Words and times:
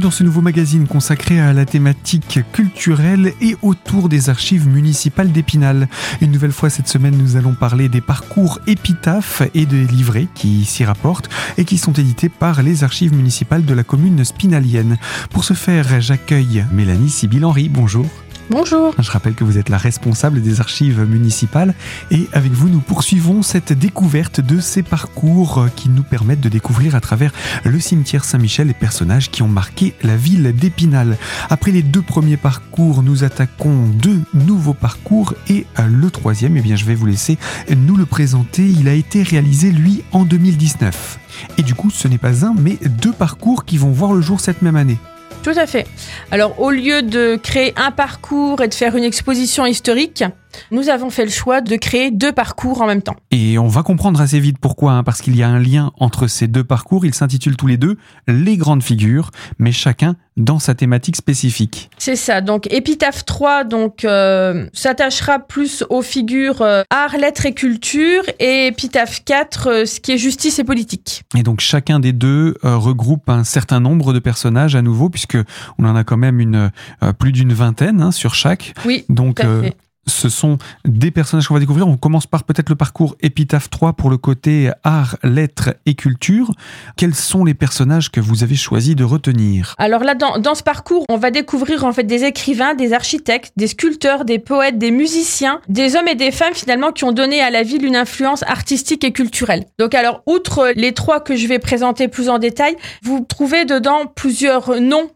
dans 0.00 0.10
ce 0.10 0.24
nouveau 0.24 0.40
magazine 0.40 0.86
consacré 0.86 1.40
à 1.40 1.52
la 1.52 1.66
thématique 1.66 2.40
culturelle 2.52 3.34
et 3.40 3.56
autour 3.60 4.08
des 4.08 4.30
archives 4.30 4.66
municipales 4.66 5.30
d'Épinal. 5.30 5.88
Une 6.20 6.32
nouvelle 6.32 6.52
fois 6.52 6.70
cette 6.70 6.88
semaine, 6.88 7.16
nous 7.16 7.36
allons 7.36 7.54
parler 7.54 7.88
des 7.88 8.00
parcours 8.00 8.60
épitaphes 8.66 9.42
et 9.54 9.66
des 9.66 9.84
livrets 9.84 10.28
qui 10.34 10.64
s'y 10.64 10.84
rapportent 10.84 11.28
et 11.58 11.64
qui 11.64 11.76
sont 11.76 11.92
édités 11.92 12.30
par 12.30 12.62
les 12.62 12.82
archives 12.82 13.14
municipales 13.14 13.64
de 13.64 13.74
la 13.74 13.84
commune 13.84 14.24
spinalienne. 14.24 14.96
Pour 15.30 15.44
ce 15.44 15.54
faire, 15.54 16.00
j'accueille 16.00 16.64
Mélanie 16.72 17.10
Sibyl-Henry. 17.10 17.68
Bonjour. 17.68 18.06
Bonjour. 18.50 18.96
Je 18.98 19.08
rappelle 19.12 19.36
que 19.36 19.44
vous 19.44 19.58
êtes 19.58 19.68
la 19.68 19.78
responsable 19.78 20.42
des 20.42 20.58
archives 20.58 21.04
municipales 21.04 21.72
et 22.10 22.28
avec 22.32 22.50
vous 22.50 22.68
nous 22.68 22.80
poursuivons 22.80 23.42
cette 23.42 23.72
découverte 23.72 24.40
de 24.40 24.58
ces 24.58 24.82
parcours 24.82 25.68
qui 25.76 25.88
nous 25.88 26.02
permettent 26.02 26.40
de 26.40 26.48
découvrir 26.48 26.96
à 26.96 27.00
travers 27.00 27.30
le 27.64 27.78
cimetière 27.78 28.24
Saint-Michel 28.24 28.66
les 28.66 28.74
personnages 28.74 29.30
qui 29.30 29.42
ont 29.42 29.48
marqué 29.48 29.94
la 30.02 30.16
ville 30.16 30.52
d'Épinal. 30.52 31.16
Après 31.48 31.70
les 31.70 31.84
deux 31.84 32.02
premiers 32.02 32.36
parcours, 32.36 33.04
nous 33.04 33.22
attaquons 33.22 33.86
deux 33.86 34.20
nouveaux 34.34 34.74
parcours 34.74 35.34
et 35.48 35.64
le 35.88 36.10
troisième, 36.10 36.56
eh 36.56 36.60
bien 36.60 36.74
je 36.74 36.86
vais 36.86 36.96
vous 36.96 37.06
laisser 37.06 37.38
nous 37.76 37.96
le 37.96 38.04
présenter. 38.04 38.66
Il 38.66 38.88
a 38.88 38.94
été 38.94 39.22
réalisé 39.22 39.70
lui 39.70 40.02
en 40.10 40.24
2019. 40.24 41.20
Et 41.56 41.62
du 41.62 41.76
coup, 41.76 41.90
ce 41.90 42.08
n'est 42.08 42.18
pas 42.18 42.44
un 42.44 42.54
mais 42.58 42.78
deux 42.98 43.12
parcours 43.12 43.64
qui 43.64 43.78
vont 43.78 43.92
voir 43.92 44.12
le 44.12 44.20
jour 44.20 44.40
cette 44.40 44.60
même 44.60 44.74
année. 44.74 44.98
Tout 45.42 45.50
à 45.56 45.66
fait. 45.66 45.86
Alors, 46.30 46.60
au 46.60 46.70
lieu 46.70 47.02
de 47.02 47.36
créer 47.36 47.72
un 47.76 47.90
parcours 47.90 48.60
et 48.60 48.68
de 48.68 48.74
faire 48.74 48.94
une 48.94 49.04
exposition 49.04 49.64
historique, 49.64 50.22
nous 50.70 50.90
avons 50.90 51.08
fait 51.08 51.24
le 51.24 51.30
choix 51.30 51.62
de 51.62 51.76
créer 51.76 52.10
deux 52.10 52.32
parcours 52.32 52.82
en 52.82 52.86
même 52.86 53.00
temps. 53.00 53.16
Et 53.30 53.58
on 53.58 53.66
va 53.66 53.82
comprendre 53.82 54.20
assez 54.20 54.38
vite 54.38 54.58
pourquoi, 54.60 54.92
hein, 54.92 55.02
parce 55.02 55.22
qu'il 55.22 55.36
y 55.36 55.42
a 55.42 55.48
un 55.48 55.58
lien 55.58 55.92
entre 55.98 56.26
ces 56.26 56.46
deux 56.46 56.64
parcours. 56.64 57.06
Ils 57.06 57.14
s'intitulent 57.14 57.56
tous 57.56 57.66
les 57.66 57.78
deux 57.78 57.96
Les 58.28 58.58
grandes 58.58 58.82
figures, 58.82 59.30
mais 59.58 59.72
chacun 59.72 60.16
dans 60.40 60.58
sa 60.58 60.74
thématique 60.74 61.16
spécifique. 61.16 61.90
C'est 61.98 62.16
ça. 62.16 62.40
Donc 62.40 62.66
Épitaphe 62.72 63.24
3 63.24 63.64
donc 63.64 64.04
euh, 64.04 64.66
s'attachera 64.72 65.38
plus 65.38 65.84
aux 65.90 66.02
figures 66.02 66.62
euh, 66.62 66.82
art, 66.90 67.16
lettres 67.16 67.46
et 67.46 67.54
culture, 67.54 68.22
et 68.38 68.66
Épitaphe 68.68 69.24
4 69.24 69.66
euh, 69.66 69.84
ce 69.86 70.00
qui 70.00 70.12
est 70.12 70.18
justice 70.18 70.58
et 70.58 70.64
politique. 70.64 71.22
Et 71.36 71.42
donc 71.42 71.60
chacun 71.60 72.00
des 72.00 72.12
deux 72.12 72.56
regroupe 72.62 73.28
un 73.28 73.44
certain 73.44 73.80
nombre 73.80 74.12
de 74.12 74.18
personnages 74.18 74.74
à 74.74 74.82
nouveau, 74.82 75.10
puisque 75.10 75.38
on 75.78 75.84
en 75.84 75.94
a 75.94 76.04
quand 76.04 76.16
même 76.16 76.40
une 76.40 76.70
plus 77.18 77.32
d'une 77.32 77.52
vingtaine 77.52 78.00
hein, 78.00 78.10
sur 78.10 78.34
chaque. 78.34 78.74
Oui. 78.84 79.04
Donc 79.08 79.40
tout 79.40 79.46
à 79.46 79.62
fait 79.62 79.76
ce 80.06 80.28
sont 80.28 80.58
des 80.84 81.10
personnages 81.10 81.48
qu'on 81.48 81.54
va 81.54 81.60
découvrir. 81.60 81.88
On 81.88 81.96
commence 81.96 82.26
par 82.26 82.44
peut-être 82.44 82.68
le 82.68 82.74
parcours 82.74 83.16
Épitaphe 83.20 83.70
3 83.70 83.94
pour 83.94 84.10
le 84.10 84.18
côté 84.18 84.70
art, 84.82 85.16
lettres 85.22 85.74
et 85.86 85.94
culture. 85.94 86.52
Quels 86.96 87.14
sont 87.14 87.44
les 87.44 87.54
personnages 87.54 88.10
que 88.10 88.20
vous 88.20 88.42
avez 88.42 88.56
choisi 88.56 88.94
de 88.94 89.04
retenir? 89.04 89.74
Alors 89.78 90.04
là, 90.04 90.14
dans, 90.14 90.38
dans, 90.38 90.54
ce 90.54 90.62
parcours, 90.62 91.04
on 91.08 91.16
va 91.16 91.30
découvrir 91.30 91.84
en 91.84 91.92
fait 91.92 92.04
des 92.04 92.24
écrivains, 92.24 92.74
des 92.74 92.92
architectes, 92.92 93.52
des 93.56 93.68
sculpteurs, 93.68 94.24
des 94.24 94.38
poètes, 94.38 94.78
des 94.78 94.90
musiciens, 94.90 95.60
des 95.68 95.96
hommes 95.96 96.08
et 96.08 96.16
des 96.16 96.32
femmes 96.32 96.54
finalement 96.54 96.92
qui 96.92 97.04
ont 97.04 97.12
donné 97.12 97.40
à 97.40 97.50
la 97.50 97.62
ville 97.62 97.84
une 97.84 97.96
influence 97.96 98.42
artistique 98.42 99.04
et 99.04 99.12
culturelle. 99.12 99.64
Donc 99.78 99.94
alors, 99.94 100.22
outre 100.26 100.72
les 100.76 100.92
trois 100.92 101.20
que 101.20 101.36
je 101.36 101.46
vais 101.46 101.58
présenter 101.58 102.08
plus 102.08 102.28
en 102.28 102.38
détail, 102.38 102.76
vous 103.02 103.24
trouvez 103.28 103.64
dedans 103.64 104.06
plusieurs 104.06 104.80
noms 104.80 105.10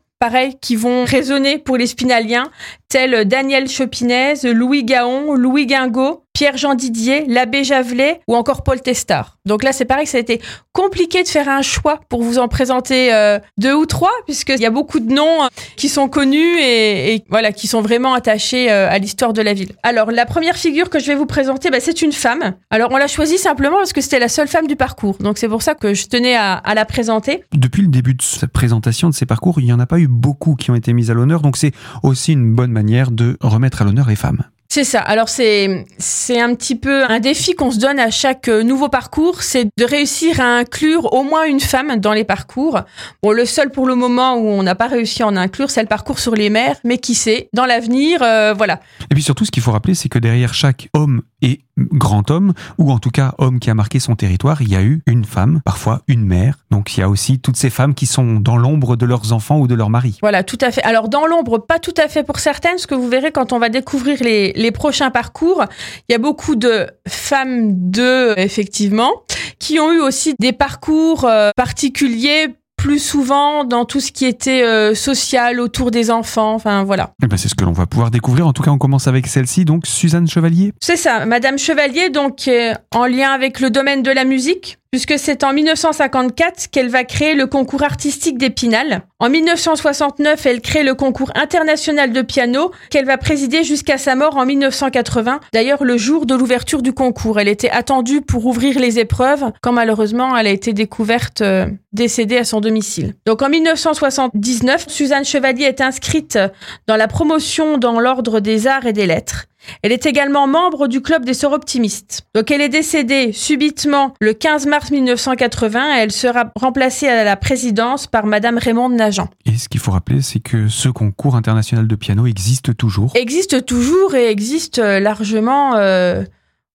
qui 0.60 0.76
vont 0.76 1.04
résonner 1.04 1.58
pour 1.58 1.76
les 1.76 1.86
spinaliens, 1.86 2.50
tels 2.88 3.26
Daniel 3.26 3.68
Chopinez, 3.68 4.34
Louis 4.44 4.84
Gaon, 4.84 5.34
Louis 5.34 5.66
Guingot, 5.66 6.23
Pierre-Jean 6.34 6.74
Didier, 6.74 7.26
l'abbé 7.28 7.62
Javelet 7.62 8.20
ou 8.26 8.34
encore 8.34 8.64
Paul 8.64 8.82
Testard. 8.82 9.38
Donc 9.46 9.62
là, 9.62 9.72
c'est 9.72 9.84
pareil, 9.84 10.04
ça 10.04 10.18
a 10.18 10.20
été 10.20 10.40
compliqué 10.72 11.22
de 11.22 11.28
faire 11.28 11.48
un 11.48 11.62
choix 11.62 12.00
pour 12.08 12.24
vous 12.24 12.38
en 12.38 12.48
présenter 12.48 13.14
euh, 13.14 13.38
deux 13.56 13.72
ou 13.72 13.86
trois, 13.86 14.10
puisqu'il 14.26 14.58
y 14.58 14.66
a 14.66 14.70
beaucoup 14.70 14.98
de 14.98 15.12
noms 15.12 15.44
euh, 15.44 15.48
qui 15.76 15.88
sont 15.88 16.08
connus 16.08 16.58
et, 16.60 17.22
voilà, 17.30 17.52
qui 17.52 17.68
sont 17.68 17.82
vraiment 17.82 18.14
attachés 18.14 18.68
euh, 18.68 18.90
à 18.90 18.98
l'histoire 18.98 19.32
de 19.32 19.42
la 19.42 19.54
ville. 19.54 19.70
Alors, 19.84 20.10
la 20.10 20.26
première 20.26 20.56
figure 20.56 20.90
que 20.90 20.98
je 20.98 21.06
vais 21.06 21.14
vous 21.14 21.24
présenter, 21.24 21.70
bah, 21.70 21.78
c'est 21.78 22.02
une 22.02 22.10
femme. 22.10 22.54
Alors, 22.68 22.90
on 22.90 22.96
l'a 22.96 23.06
choisie 23.06 23.38
simplement 23.38 23.76
parce 23.76 23.92
que 23.92 24.00
c'était 24.00 24.18
la 24.18 24.28
seule 24.28 24.48
femme 24.48 24.66
du 24.66 24.74
parcours. 24.74 25.18
Donc, 25.18 25.38
c'est 25.38 25.48
pour 25.48 25.62
ça 25.62 25.76
que 25.76 25.94
je 25.94 26.06
tenais 26.06 26.34
à, 26.34 26.54
à, 26.54 26.74
la 26.74 26.84
présenter. 26.84 27.44
Depuis 27.52 27.82
le 27.82 27.88
début 27.88 28.14
de 28.14 28.22
cette 28.22 28.50
présentation 28.50 29.08
de 29.08 29.14
ces 29.14 29.26
parcours, 29.26 29.60
il 29.60 29.66
n'y 29.66 29.72
en 29.72 29.78
a 29.78 29.86
pas 29.86 30.00
eu 30.00 30.08
beaucoup 30.08 30.56
qui 30.56 30.72
ont 30.72 30.74
été 30.74 30.92
mis 30.94 31.12
à 31.12 31.14
l'honneur. 31.14 31.42
Donc, 31.42 31.56
c'est 31.56 31.72
aussi 32.02 32.32
une 32.32 32.52
bonne 32.52 32.72
manière 32.72 33.12
de 33.12 33.36
remettre 33.40 33.82
à 33.82 33.84
l'honneur 33.84 34.08
les 34.08 34.16
femmes. 34.16 34.42
C'est 34.74 34.82
ça. 34.82 34.98
Alors 34.98 35.28
c'est 35.28 35.86
c'est 35.98 36.40
un 36.40 36.52
petit 36.56 36.74
peu 36.74 37.04
un 37.04 37.20
défi 37.20 37.54
qu'on 37.54 37.70
se 37.70 37.78
donne 37.78 38.00
à 38.00 38.10
chaque 38.10 38.48
euh, 38.48 38.64
nouveau 38.64 38.88
parcours, 38.88 39.40
c'est 39.44 39.66
de 39.66 39.84
réussir 39.84 40.40
à 40.40 40.46
inclure 40.56 41.12
au 41.12 41.22
moins 41.22 41.44
une 41.44 41.60
femme 41.60 41.94
dans 42.00 42.12
les 42.12 42.24
parcours. 42.24 42.80
Bon, 43.22 43.30
le 43.30 43.44
seul 43.44 43.70
pour 43.70 43.86
le 43.86 43.94
moment 43.94 44.34
où 44.34 44.48
on 44.48 44.64
n'a 44.64 44.74
pas 44.74 44.88
réussi 44.88 45.22
à 45.22 45.28
en 45.28 45.36
inclure, 45.36 45.70
c'est 45.70 45.82
le 45.82 45.86
parcours 45.86 46.18
sur 46.18 46.34
les 46.34 46.50
mers, 46.50 46.74
mais 46.82 46.98
qui 46.98 47.14
sait, 47.14 47.50
dans 47.52 47.66
l'avenir, 47.66 48.20
euh, 48.24 48.52
voilà. 48.52 48.80
Et 49.12 49.14
puis 49.14 49.22
surtout, 49.22 49.44
ce 49.44 49.52
qu'il 49.52 49.62
faut 49.62 49.70
rappeler, 49.70 49.94
c'est 49.94 50.08
que 50.08 50.18
derrière 50.18 50.54
chaque 50.54 50.88
homme 50.92 51.22
et 51.40 51.60
grand 51.76 52.30
homme, 52.30 52.52
ou 52.78 52.90
en 52.90 52.98
tout 52.98 53.10
cas 53.10 53.34
homme 53.38 53.58
qui 53.58 53.70
a 53.70 53.74
marqué 53.74 53.98
son 53.98 54.14
territoire, 54.16 54.62
il 54.62 54.70
y 54.70 54.76
a 54.76 54.82
eu 54.82 55.02
une 55.06 55.24
femme, 55.24 55.60
parfois 55.64 56.02
une 56.08 56.24
mère. 56.24 56.58
Donc 56.70 56.96
il 56.96 57.00
y 57.00 57.02
a 57.02 57.08
aussi 57.08 57.38
toutes 57.38 57.56
ces 57.56 57.70
femmes 57.70 57.94
qui 57.94 58.06
sont 58.06 58.34
dans 58.34 58.56
l'ombre 58.56 58.96
de 58.96 59.06
leurs 59.06 59.32
enfants 59.32 59.58
ou 59.58 59.66
de 59.66 59.74
leur 59.74 59.90
mari. 59.90 60.18
Voilà, 60.22 60.44
tout 60.44 60.58
à 60.60 60.70
fait. 60.70 60.82
Alors 60.82 61.08
dans 61.08 61.26
l'ombre, 61.26 61.58
pas 61.58 61.78
tout 61.78 61.94
à 61.96 62.08
fait 62.08 62.22
pour 62.22 62.38
certaines, 62.38 62.78
ce 62.78 62.86
que 62.86 62.94
vous 62.94 63.08
verrez 63.08 63.32
quand 63.32 63.52
on 63.52 63.58
va 63.58 63.68
découvrir 63.68 64.18
les, 64.22 64.52
les 64.52 64.63
prochains 64.72 65.10
parcours, 65.10 65.64
il 66.08 66.12
y 66.12 66.14
a 66.14 66.18
beaucoup 66.18 66.56
de 66.56 66.86
femmes 67.08 67.90
de, 67.90 68.38
effectivement, 68.38 69.12
qui 69.58 69.78
ont 69.80 69.92
eu 69.92 70.00
aussi 70.00 70.34
des 70.38 70.52
parcours 70.52 71.24
euh, 71.24 71.50
particuliers 71.56 72.54
plus 72.84 72.98
souvent 72.98 73.64
dans 73.64 73.86
tout 73.86 74.00
ce 74.00 74.12
qui 74.12 74.26
était 74.26 74.62
euh, 74.62 74.94
social 74.94 75.58
autour 75.58 75.90
des 75.90 76.10
enfants. 76.10 76.52
Enfin 76.52 76.84
voilà. 76.84 77.14
Eh 77.22 77.26
ben 77.26 77.38
c'est 77.38 77.48
ce 77.48 77.54
que 77.54 77.64
l'on 77.64 77.72
va 77.72 77.86
pouvoir 77.86 78.10
découvrir. 78.10 78.46
En 78.46 78.52
tout 78.52 78.62
cas, 78.62 78.70
on 78.70 78.76
commence 78.78 79.06
avec 79.06 79.26
celle-ci, 79.26 79.64
donc 79.64 79.86
Suzanne 79.86 80.28
Chevalier. 80.28 80.74
C'est 80.80 80.98
ça, 80.98 81.24
Madame 81.24 81.56
Chevalier, 81.56 82.10
donc 82.10 82.46
euh, 82.46 82.74
en 82.94 83.06
lien 83.06 83.30
avec 83.30 83.60
le 83.60 83.70
domaine 83.70 84.02
de 84.02 84.10
la 84.10 84.24
musique 84.24 84.78
puisque 84.94 85.18
c'est 85.18 85.42
en 85.42 85.52
1954 85.52 86.68
qu'elle 86.70 86.88
va 86.88 87.02
créer 87.02 87.34
le 87.34 87.48
concours 87.48 87.82
artistique 87.82 88.38
d'Épinal. 88.38 89.02
En 89.18 89.28
1969, 89.28 90.46
elle 90.46 90.60
crée 90.60 90.84
le 90.84 90.94
concours 90.94 91.32
international 91.34 92.12
de 92.12 92.22
piano 92.22 92.70
qu'elle 92.90 93.04
va 93.04 93.18
présider 93.18 93.64
jusqu'à 93.64 93.98
sa 93.98 94.14
mort 94.14 94.36
en 94.36 94.46
1980. 94.46 95.40
D'ailleurs, 95.52 95.82
le 95.82 95.96
jour 95.98 96.26
de 96.26 96.36
l'ouverture 96.36 96.80
du 96.80 96.92
concours, 96.92 97.40
elle 97.40 97.48
était 97.48 97.70
attendue 97.70 98.20
pour 98.20 98.46
ouvrir 98.46 98.78
les 98.78 99.00
épreuves, 99.00 99.50
quand 99.62 99.72
malheureusement 99.72 100.36
elle 100.36 100.46
a 100.46 100.50
été 100.50 100.72
découverte 100.72 101.40
euh, 101.40 101.66
décédée 101.92 102.36
à 102.36 102.44
son 102.44 102.60
domicile. 102.60 103.14
Donc 103.26 103.42
en 103.42 103.48
1979, 103.48 104.84
Suzanne 104.86 105.24
Chevalier 105.24 105.64
est 105.64 105.80
inscrite 105.80 106.38
dans 106.86 106.94
la 106.94 107.08
promotion 107.08 107.78
dans 107.78 107.98
l'ordre 107.98 108.38
des 108.38 108.68
arts 108.68 108.86
et 108.86 108.92
des 108.92 109.06
lettres. 109.06 109.46
Elle 109.82 109.92
est 109.92 110.06
également 110.06 110.46
membre 110.46 110.88
du 110.88 111.00
club 111.00 111.24
des 111.24 111.34
sœurs 111.34 111.52
optimistes. 111.52 112.26
Donc 112.34 112.50
elle 112.50 112.60
est 112.60 112.68
décédée 112.68 113.32
subitement 113.32 114.14
le 114.20 114.32
15 114.32 114.66
mars 114.66 114.90
1980 114.90 115.96
et 115.96 116.00
elle 116.00 116.12
sera 116.12 116.52
remplacée 116.56 117.08
à 117.08 117.24
la 117.24 117.36
présidence 117.36 118.06
par 118.06 118.26
madame 118.26 118.58
Raymonde 118.58 118.94
Nagent. 118.94 119.28
Et 119.46 119.56
ce 119.56 119.68
qu'il 119.68 119.80
faut 119.80 119.92
rappeler, 119.92 120.22
c'est 120.22 120.40
que 120.40 120.68
ce 120.68 120.88
concours 120.88 121.36
international 121.36 121.86
de 121.86 121.94
piano 121.94 122.26
existe 122.26 122.76
toujours. 122.76 123.12
Existe 123.14 123.64
toujours 123.66 124.14
et 124.14 124.30
existe 124.30 124.78
largement 124.78 125.76
euh, 125.76 126.24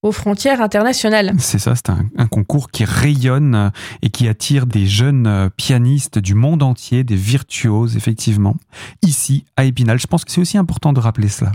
aux 0.01 0.11
frontières 0.11 0.61
internationales. 0.61 1.33
C'est 1.39 1.59
ça, 1.59 1.75
c'est 1.75 1.89
un, 1.89 2.27
concours 2.27 2.71
qui 2.71 2.85
rayonne 2.85 3.55
euh, 3.55 3.69
et 4.01 4.09
qui 4.09 4.27
attire 4.27 4.65
des 4.65 4.85
jeunes 4.85 5.27
euh, 5.27 5.49
pianistes 5.49 6.19
du 6.19 6.35
monde 6.35 6.63
entier, 6.63 7.03
des 7.03 7.15
virtuoses, 7.15 7.97
effectivement, 7.97 8.55
ici 9.01 9.45
à 9.57 9.65
Épinal. 9.65 9.99
Je 9.99 10.07
pense 10.07 10.23
que 10.23 10.31
c'est 10.31 10.39
aussi 10.39 10.57
important 10.57 10.93
de 10.93 10.99
rappeler 10.99 11.27
cela. 11.27 11.51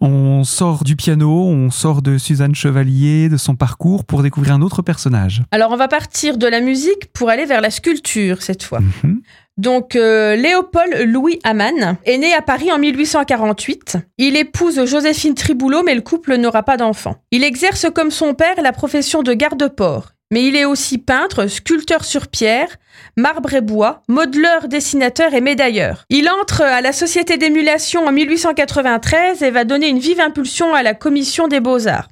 On 0.00 0.44
sort 0.44 0.84
du 0.84 0.96
piano, 0.96 1.46
on 1.46 1.70
sort 1.70 2.02
de 2.02 2.18
Suzanne 2.18 2.54
Chevalier, 2.54 3.28
de 3.28 3.36
son 3.36 3.56
parcours 3.56 4.04
pour 4.04 4.22
découvrir 4.22 4.54
un 4.54 4.60
autre 4.60 4.82
personnage. 4.82 5.42
Alors 5.50 5.70
on 5.70 5.76
va 5.76 5.88
partir 5.88 6.36
de 6.36 6.46
la 6.46 6.60
musique 6.60 7.10
pour 7.12 7.30
aller 7.30 7.46
vers 7.46 7.60
la 7.60 7.70
sculpture 7.70 8.42
cette 8.42 8.62
fois. 8.62 8.80
Mhm. 8.80 9.22
Donc 9.58 9.96
euh, 9.96 10.36
Léopold 10.36 10.94
Louis 11.04 11.40
Amann 11.42 11.98
est 12.04 12.18
né 12.18 12.32
à 12.32 12.42
Paris 12.42 12.70
en 12.72 12.78
1848. 12.78 13.96
Il 14.16 14.36
épouse 14.36 14.84
Joséphine 14.84 15.34
Triboulot 15.34 15.82
mais 15.82 15.96
le 15.96 16.00
couple 16.00 16.36
n'aura 16.36 16.62
pas 16.62 16.76
d'enfant. 16.76 17.16
Il 17.32 17.42
exerce 17.42 17.86
comme 17.92 18.12
son 18.12 18.34
père 18.34 18.62
la 18.62 18.72
profession 18.72 19.22
de 19.22 19.34
garde-port. 19.34 20.12
Mais 20.30 20.44
il 20.44 20.56
est 20.56 20.66
aussi 20.66 20.98
peintre, 20.98 21.46
sculpteur 21.46 22.04
sur 22.04 22.28
pierre, 22.28 22.76
marbre 23.16 23.54
et 23.54 23.62
bois, 23.62 24.02
modeleur, 24.08 24.68
dessinateur 24.68 25.32
et 25.32 25.40
médailleur. 25.40 26.04
Il 26.10 26.28
entre 26.28 26.60
à 26.60 26.82
la 26.82 26.92
Société 26.92 27.38
d'émulation 27.38 28.06
en 28.06 28.12
1893 28.12 29.42
et 29.42 29.50
va 29.50 29.64
donner 29.64 29.88
une 29.88 29.98
vive 29.98 30.20
impulsion 30.20 30.74
à 30.74 30.82
la 30.82 30.92
Commission 30.92 31.48
des 31.48 31.60
beaux-arts. 31.60 32.08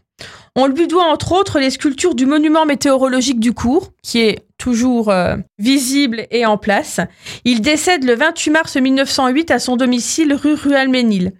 On 0.59 0.69
lui 0.69 0.87
doit 0.87 1.05
entre 1.05 1.33
autres 1.33 1.61
les 1.61 1.69
sculptures 1.69 2.15
du 2.15 2.25
monument 2.25 2.65
météorologique 2.65 3.39
du 3.39 3.53
cours, 3.53 3.93
qui 4.03 4.21
est 4.21 4.39
toujours 4.57 5.11
euh, 5.11 5.37
visible 5.59 6.27
et 6.31 6.47
en 6.47 6.57
place. 6.57 6.99
Il 7.45 7.61
décède 7.61 8.05
le 8.05 8.15
28 8.15 8.51
mars 8.51 8.77
1908 8.77 9.51
à 9.51 9.59
son 9.59 9.77
domicile 9.77 10.33
rue 10.33 10.55
Rualménil. 10.55 11.33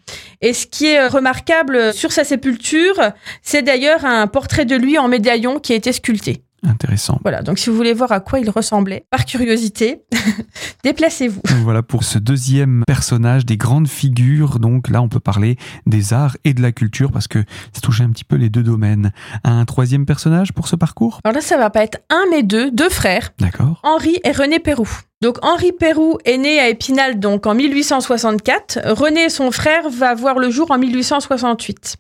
Et 0.43 0.53
ce 0.53 0.67
qui 0.67 0.89
est 0.89 1.07
remarquable 1.07 1.95
sur 1.95 2.13
sa 2.13 2.25
sépulture, 2.25 3.01
c'est 3.41 3.63
d'ailleurs 3.63 4.05
un 4.05 4.27
portrait 4.27 4.67
de 4.67 4.77
lui 4.77 4.99
en 4.99 5.09
médaillon 5.09 5.61
qui 5.61 5.73
a 5.73 5.77
été 5.77 5.95
sculpté. 5.95 6.43
Intéressant. 6.67 7.19
Voilà, 7.23 7.43
donc 7.43 7.59
si 7.59 7.71
vous 7.71 7.77
voulez 7.77 7.95
voir 7.95 8.13
à 8.13 8.21
quoi 8.21 8.41
il 8.41 8.51
ressemblait, 8.51 9.07
par 9.11 9.25
curiosité, 9.25 10.03
déplacez-vous. 10.85 11.41
Voilà 11.67 11.83
pour 11.83 12.05
ce 12.05 12.19
deuxième 12.19 12.85
personnage 12.87 13.45
des 13.45 13.57
grandes 13.57 13.89
figures. 13.89 14.59
Donc 14.59 14.89
là, 14.89 15.03
on 15.03 15.09
peut 15.09 15.21
parler 15.21 15.57
des 15.87 16.13
arts 16.13 16.37
et 16.45 16.55
de 16.55 16.63
la 16.63 16.73
culture 16.73 17.11
parce 17.11 17.29
que 17.29 17.45
ça 17.73 17.81
touche 17.81 18.01
un 18.01 18.11
petit 18.11 18.25
peu 18.25 18.37
les 18.37 18.51
deux 18.51 18.63
domaines. 18.63 19.13
Un 19.43 19.65
troisième 19.65 20.07
personnage 20.07 20.53
pour 20.53 20.69
ce 20.69 20.77
parcours? 20.77 21.21
Alors 21.25 21.35
là, 21.35 21.41
ça 21.41 21.57
va 21.57 21.71
pas 21.71 21.83
être 21.83 21.99
un 22.11 22.25
mais 22.31 22.43
deux, 22.43 22.71
deux 22.71 22.91
frères, 22.91 23.31
D'accord. 23.39 23.81
Henri 23.83 24.19
et 24.25 24.33
René 24.33 24.59
Perroux. 24.59 25.01
Donc 25.23 25.39
Henri 25.43 25.73
Perroux 25.73 26.19
est 26.27 26.37
né 26.37 26.61
à 26.61 26.69
Épinal 26.69 27.19
donc 27.19 27.47
en 27.47 27.55
1864. 27.55 28.81
René, 28.93 29.31
son 29.31 29.51
frère, 29.51 29.89
va 29.89 30.15
voir 30.15 30.39
le 30.39 30.51
jour 30.51 30.71
en 30.71 30.79
1868. 30.79 31.97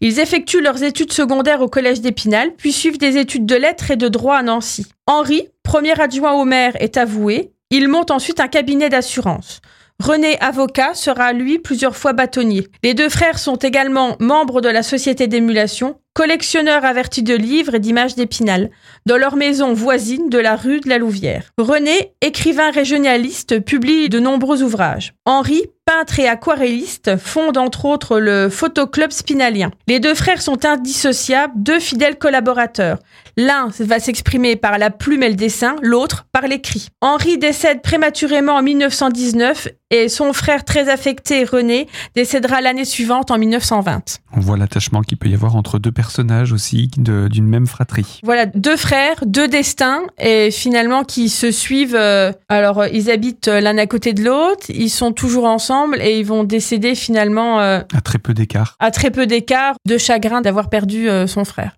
Ils 0.00 0.20
effectuent 0.20 0.62
leurs 0.62 0.82
études 0.82 1.12
secondaires 1.12 1.60
au 1.60 1.68
collège 1.68 2.00
d'Épinal, 2.00 2.54
puis 2.56 2.72
suivent 2.72 2.98
des 2.98 3.18
études 3.18 3.44
de 3.44 3.56
lettres 3.56 3.90
et 3.90 3.96
de 3.96 4.08
droit 4.08 4.36
à 4.36 4.42
Nancy. 4.42 4.86
Henri, 5.06 5.48
premier 5.62 6.00
adjoint 6.00 6.32
au 6.32 6.46
maire, 6.46 6.72
est 6.80 6.96
avoué. 6.96 7.52
Il 7.70 7.88
monte 7.88 8.10
ensuite 8.10 8.40
un 8.40 8.48
cabinet 8.48 8.88
d'assurance. 8.88 9.60
René, 10.02 10.38
avocat, 10.40 10.94
sera 10.94 11.34
lui 11.34 11.58
plusieurs 11.58 11.96
fois 11.96 12.14
bâtonnier. 12.14 12.68
Les 12.82 12.94
deux 12.94 13.08
frères 13.08 13.38
sont 13.38 13.56
également 13.56 14.16
membres 14.18 14.62
de 14.62 14.68
la 14.68 14.82
société 14.82 15.26
d'émulation, 15.26 15.98
collectionneurs 16.16 16.86
avertis 16.86 17.22
de 17.22 17.34
livres 17.34 17.74
et 17.74 17.78
d'images 17.78 18.14
d'Épinal, 18.14 18.70
dans 19.04 19.18
leur 19.18 19.36
maison 19.36 19.74
voisine 19.74 20.30
de 20.30 20.38
la 20.38 20.56
rue 20.56 20.80
de 20.80 20.88
la 20.88 20.96
Louvière. 20.96 21.50
René, 21.58 22.12
écrivain 22.22 22.70
régionaliste, 22.70 23.60
publie 23.60 24.08
de 24.08 24.18
nombreux 24.18 24.62
ouvrages. 24.62 25.12
Henri, 25.26 25.64
peintre 25.84 26.18
et 26.18 26.26
aquarelliste, 26.26 27.16
fonde 27.16 27.58
entre 27.58 27.84
autres 27.84 28.18
le 28.18 28.48
photoclub 28.48 29.12
spinalien. 29.12 29.70
Les 29.86 30.00
deux 30.00 30.14
frères 30.14 30.42
sont 30.42 30.64
indissociables, 30.64 31.52
deux 31.54 31.78
fidèles 31.78 32.18
collaborateurs. 32.18 32.98
L'un 33.36 33.68
va 33.80 34.00
s'exprimer 34.00 34.56
par 34.56 34.78
la 34.78 34.90
plume 34.90 35.22
et 35.22 35.28
le 35.28 35.36
dessin, 35.36 35.76
l'autre 35.82 36.26
par 36.32 36.48
l'écrit. 36.48 36.88
Henri 37.02 37.38
décède 37.38 37.82
prématurément 37.82 38.54
en 38.54 38.62
1919 38.62 39.68
et 39.90 40.08
son 40.08 40.32
frère 40.32 40.64
très 40.64 40.88
affecté, 40.88 41.44
René, 41.44 41.86
décédera 42.16 42.60
l'année 42.60 42.84
suivante 42.84 43.30
en 43.30 43.38
1920. 43.38 44.18
On 44.32 44.40
voit 44.40 44.56
l'attachement 44.56 45.02
qu'il 45.02 45.18
peut 45.18 45.28
y 45.28 45.34
avoir 45.34 45.54
entre 45.54 45.78
deux 45.78 45.92
personnages 46.06 46.52
aussi 46.52 46.88
d'une 46.96 47.48
même 47.48 47.66
fratrie. 47.66 48.20
Voilà, 48.22 48.46
deux 48.46 48.76
frères, 48.76 49.16
deux 49.26 49.48
destins, 49.48 50.02
et 50.18 50.50
finalement 50.52 51.02
qui 51.02 51.28
se 51.28 51.50
suivent. 51.50 51.96
euh, 51.98 52.32
alors, 52.48 52.78
euh, 52.80 52.88
ils 52.92 53.10
habitent 53.10 53.48
euh, 53.48 53.60
l'un 53.60 53.76
à 53.78 53.86
côté 53.86 54.12
de 54.12 54.22
l'autre, 54.22 54.66
ils 54.68 54.88
sont 54.90 55.12
toujours 55.12 55.46
ensemble, 55.46 55.98
et 56.00 56.18
ils 56.20 56.24
vont 56.26 56.44
décéder 56.44 56.94
finalement 56.94 57.60
euh, 57.60 57.80
À 57.94 58.00
très 58.00 58.18
peu 58.18 58.34
d'écart. 58.34 58.76
à 58.78 58.90
très 58.92 59.10
peu 59.10 59.26
d'écart 59.26 59.74
de 59.84 59.98
chagrin 59.98 60.40
d'avoir 60.42 60.68
perdu 60.68 61.08
euh, 61.08 61.26
son 61.26 61.44
frère. 61.44 61.72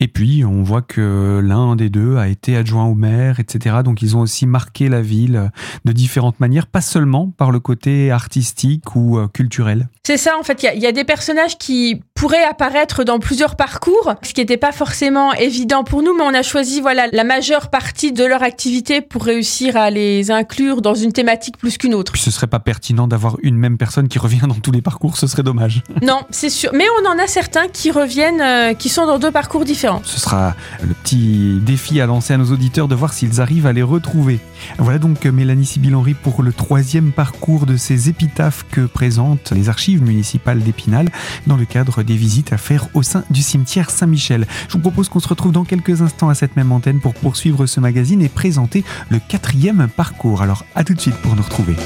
Et 0.00 0.08
puis, 0.08 0.44
on 0.44 0.62
voit 0.62 0.82
que 0.82 1.40
l'un 1.42 1.76
des 1.76 1.90
deux 1.90 2.16
a 2.16 2.28
été 2.28 2.56
adjoint 2.56 2.84
au 2.86 2.94
maire, 2.94 3.40
etc. 3.40 3.76
Donc, 3.84 4.02
ils 4.02 4.16
ont 4.16 4.20
aussi 4.20 4.46
marqué 4.46 4.88
la 4.88 5.00
ville 5.02 5.50
de 5.84 5.92
différentes 5.92 6.40
manières, 6.40 6.66
pas 6.66 6.80
seulement 6.80 7.32
par 7.36 7.50
le 7.50 7.60
côté 7.60 8.10
artistique 8.10 8.94
ou 8.96 9.18
euh, 9.18 9.28
culturel. 9.28 9.88
C'est 10.04 10.16
ça, 10.16 10.32
en 10.38 10.42
fait, 10.42 10.62
il 10.62 10.66
y 10.66 10.68
a- 10.68 10.74
il 10.74 10.80
y, 10.82 10.86
a 10.86 10.92
des 10.92 11.04
personnages 11.04 11.58
qui 11.58 12.02
pourraient 12.14 12.44
apparaître 12.44 13.04
dans 13.04 13.18
plusieurs 13.18 13.56
parcours, 13.56 14.14
ce 14.22 14.32
qui 14.32 14.40
n'était 14.40 14.56
pas 14.56 14.72
forcément 14.72 15.32
évident 15.34 15.84
pour 15.84 16.02
nous, 16.02 16.14
mais 16.16 16.22
on 16.24 16.34
a 16.34 16.42
choisi 16.42 16.80
voilà 16.80 17.06
la 17.12 17.24
majeure 17.24 17.70
partie 17.70 18.12
de 18.12 18.24
leur 18.24 18.42
activité 18.42 19.00
pour 19.00 19.24
réussir 19.24 19.76
à 19.76 19.90
les 19.90 20.30
inclure 20.30 20.82
dans 20.82 20.94
une 20.94 21.12
thématique 21.12 21.56
plus 21.58 21.78
qu'une 21.78 21.94
autre. 21.94 22.12
Puis, 22.12 22.22
ce 22.22 22.30
serait 22.30 22.46
pas 22.46 22.58
pertinent 22.60 23.06
d'avoir 23.06 23.36
une 23.42 23.56
même 23.56 23.78
personne 23.78 24.08
qui 24.08 24.18
revient 24.18 24.40
dans 24.48 24.54
tous 24.54 24.72
les 24.72 24.82
parcours, 24.82 25.16
ce 25.16 25.26
serait 25.26 25.42
dommage. 25.42 25.82
Non, 26.02 26.20
c'est 26.30 26.50
sûr. 26.50 26.70
Mais 26.74 26.86
on 27.02 27.08
en 27.08 27.18
a 27.22 27.26
certains 27.26 27.68
qui 27.68 27.90
reviennent, 27.90 28.40
euh, 28.40 28.74
qui 28.74 28.88
sont 28.88 29.06
dans 29.06 29.18
deux 29.18 29.30
parcours 29.30 29.59
différents. 29.64 30.00
Ce 30.04 30.20
sera 30.20 30.54
le 30.82 30.94
petit 30.94 31.58
défi 31.62 32.00
à 32.00 32.06
lancer 32.06 32.34
à 32.34 32.36
nos 32.36 32.52
auditeurs 32.52 32.88
de 32.88 32.94
voir 32.94 33.12
s'ils 33.12 33.40
arrivent 33.40 33.66
à 33.66 33.72
les 33.72 33.82
retrouver. 33.82 34.40
Voilà 34.78 34.98
donc 34.98 35.26
euh, 35.26 35.32
Mélanie 35.32 35.66
Sibyl-Henry 35.66 36.14
pour 36.14 36.42
le 36.42 36.52
troisième 36.52 37.12
parcours 37.12 37.66
de 37.66 37.76
ces 37.76 38.08
épitaphes 38.08 38.66
que 38.70 38.82
présentent 38.82 39.52
les 39.52 39.68
archives 39.68 40.02
municipales 40.02 40.60
d'Épinal 40.60 41.10
dans 41.46 41.56
le 41.56 41.64
cadre 41.64 42.02
des 42.02 42.16
visites 42.16 42.52
à 42.52 42.58
faire 42.58 42.88
au 42.94 43.02
sein 43.02 43.24
du 43.30 43.42
cimetière 43.42 43.90
Saint-Michel. 43.90 44.46
Je 44.68 44.74
vous 44.74 44.80
propose 44.80 45.08
qu'on 45.08 45.20
se 45.20 45.28
retrouve 45.28 45.52
dans 45.52 45.64
quelques 45.64 46.02
instants 46.02 46.28
à 46.28 46.34
cette 46.34 46.56
même 46.56 46.72
antenne 46.72 47.00
pour 47.00 47.14
poursuivre 47.14 47.66
ce 47.66 47.80
magazine 47.80 48.22
et 48.22 48.28
présenter 48.28 48.84
le 49.08 49.18
quatrième 49.18 49.88
parcours. 49.94 50.42
Alors 50.42 50.64
à 50.74 50.84
tout 50.84 50.94
de 50.94 51.00
suite 51.00 51.16
pour 51.16 51.36
nous 51.36 51.42
retrouver. 51.42 51.76